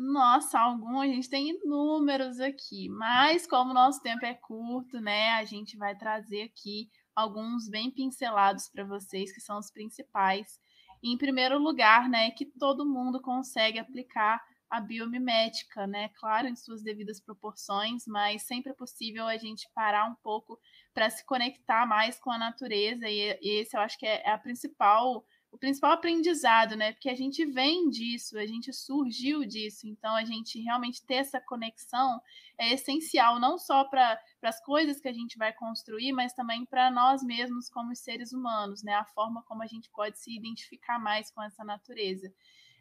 [0.00, 5.44] Nossa, algum, a gente tem inúmeros aqui, mas como nosso tempo é curto, né, a
[5.44, 10.60] gente vai trazer aqui alguns bem pincelados para vocês, que são os principais
[11.02, 14.40] em primeiro lugar, né, que todo mundo consegue aplicar
[14.70, 16.10] a biomimética, né?
[16.10, 20.60] Claro, em suas devidas proporções, mas sempre é possível a gente parar um pouco
[20.94, 24.38] para se conectar mais com a natureza, e, esse eu acho que é, é a
[24.38, 26.92] principal o principal aprendizado, né?
[26.92, 31.40] Porque a gente vem disso, a gente surgiu disso, então a gente realmente ter essa
[31.40, 32.20] conexão
[32.58, 36.90] é essencial, não só para as coisas que a gente vai construir, mas também para
[36.90, 38.94] nós mesmos como seres humanos, né?
[38.94, 42.32] A forma como a gente pode se identificar mais com essa natureza.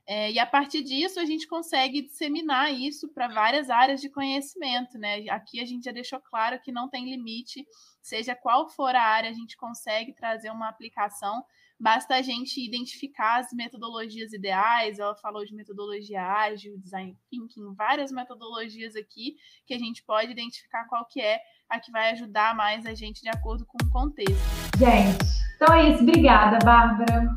[0.09, 4.97] É, e a partir disso, a gente consegue disseminar isso para várias áreas de conhecimento,
[4.97, 5.27] né?
[5.29, 7.65] Aqui a gente já deixou claro que não tem limite,
[8.01, 11.43] seja qual for a área, a gente consegue trazer uma aplicação
[11.79, 14.97] Basta a gente identificar as metodologias ideais.
[14.97, 20.85] Ela falou de metodologia ágil, design thinking, várias metodologias aqui que a gente pode identificar
[20.85, 24.35] qual que é a que vai ajudar mais a gente de acordo com o contexto.
[24.77, 25.23] Gente,
[25.55, 26.01] então é isso.
[26.01, 27.29] Obrigada, Bárbara.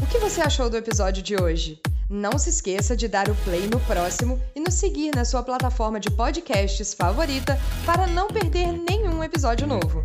[0.00, 1.80] O que você achou do episódio de hoje?
[2.08, 5.98] Não se esqueça de dar o play no próximo e nos seguir na sua plataforma
[5.98, 10.04] de podcasts favorita para não perder nenhum episódio novo.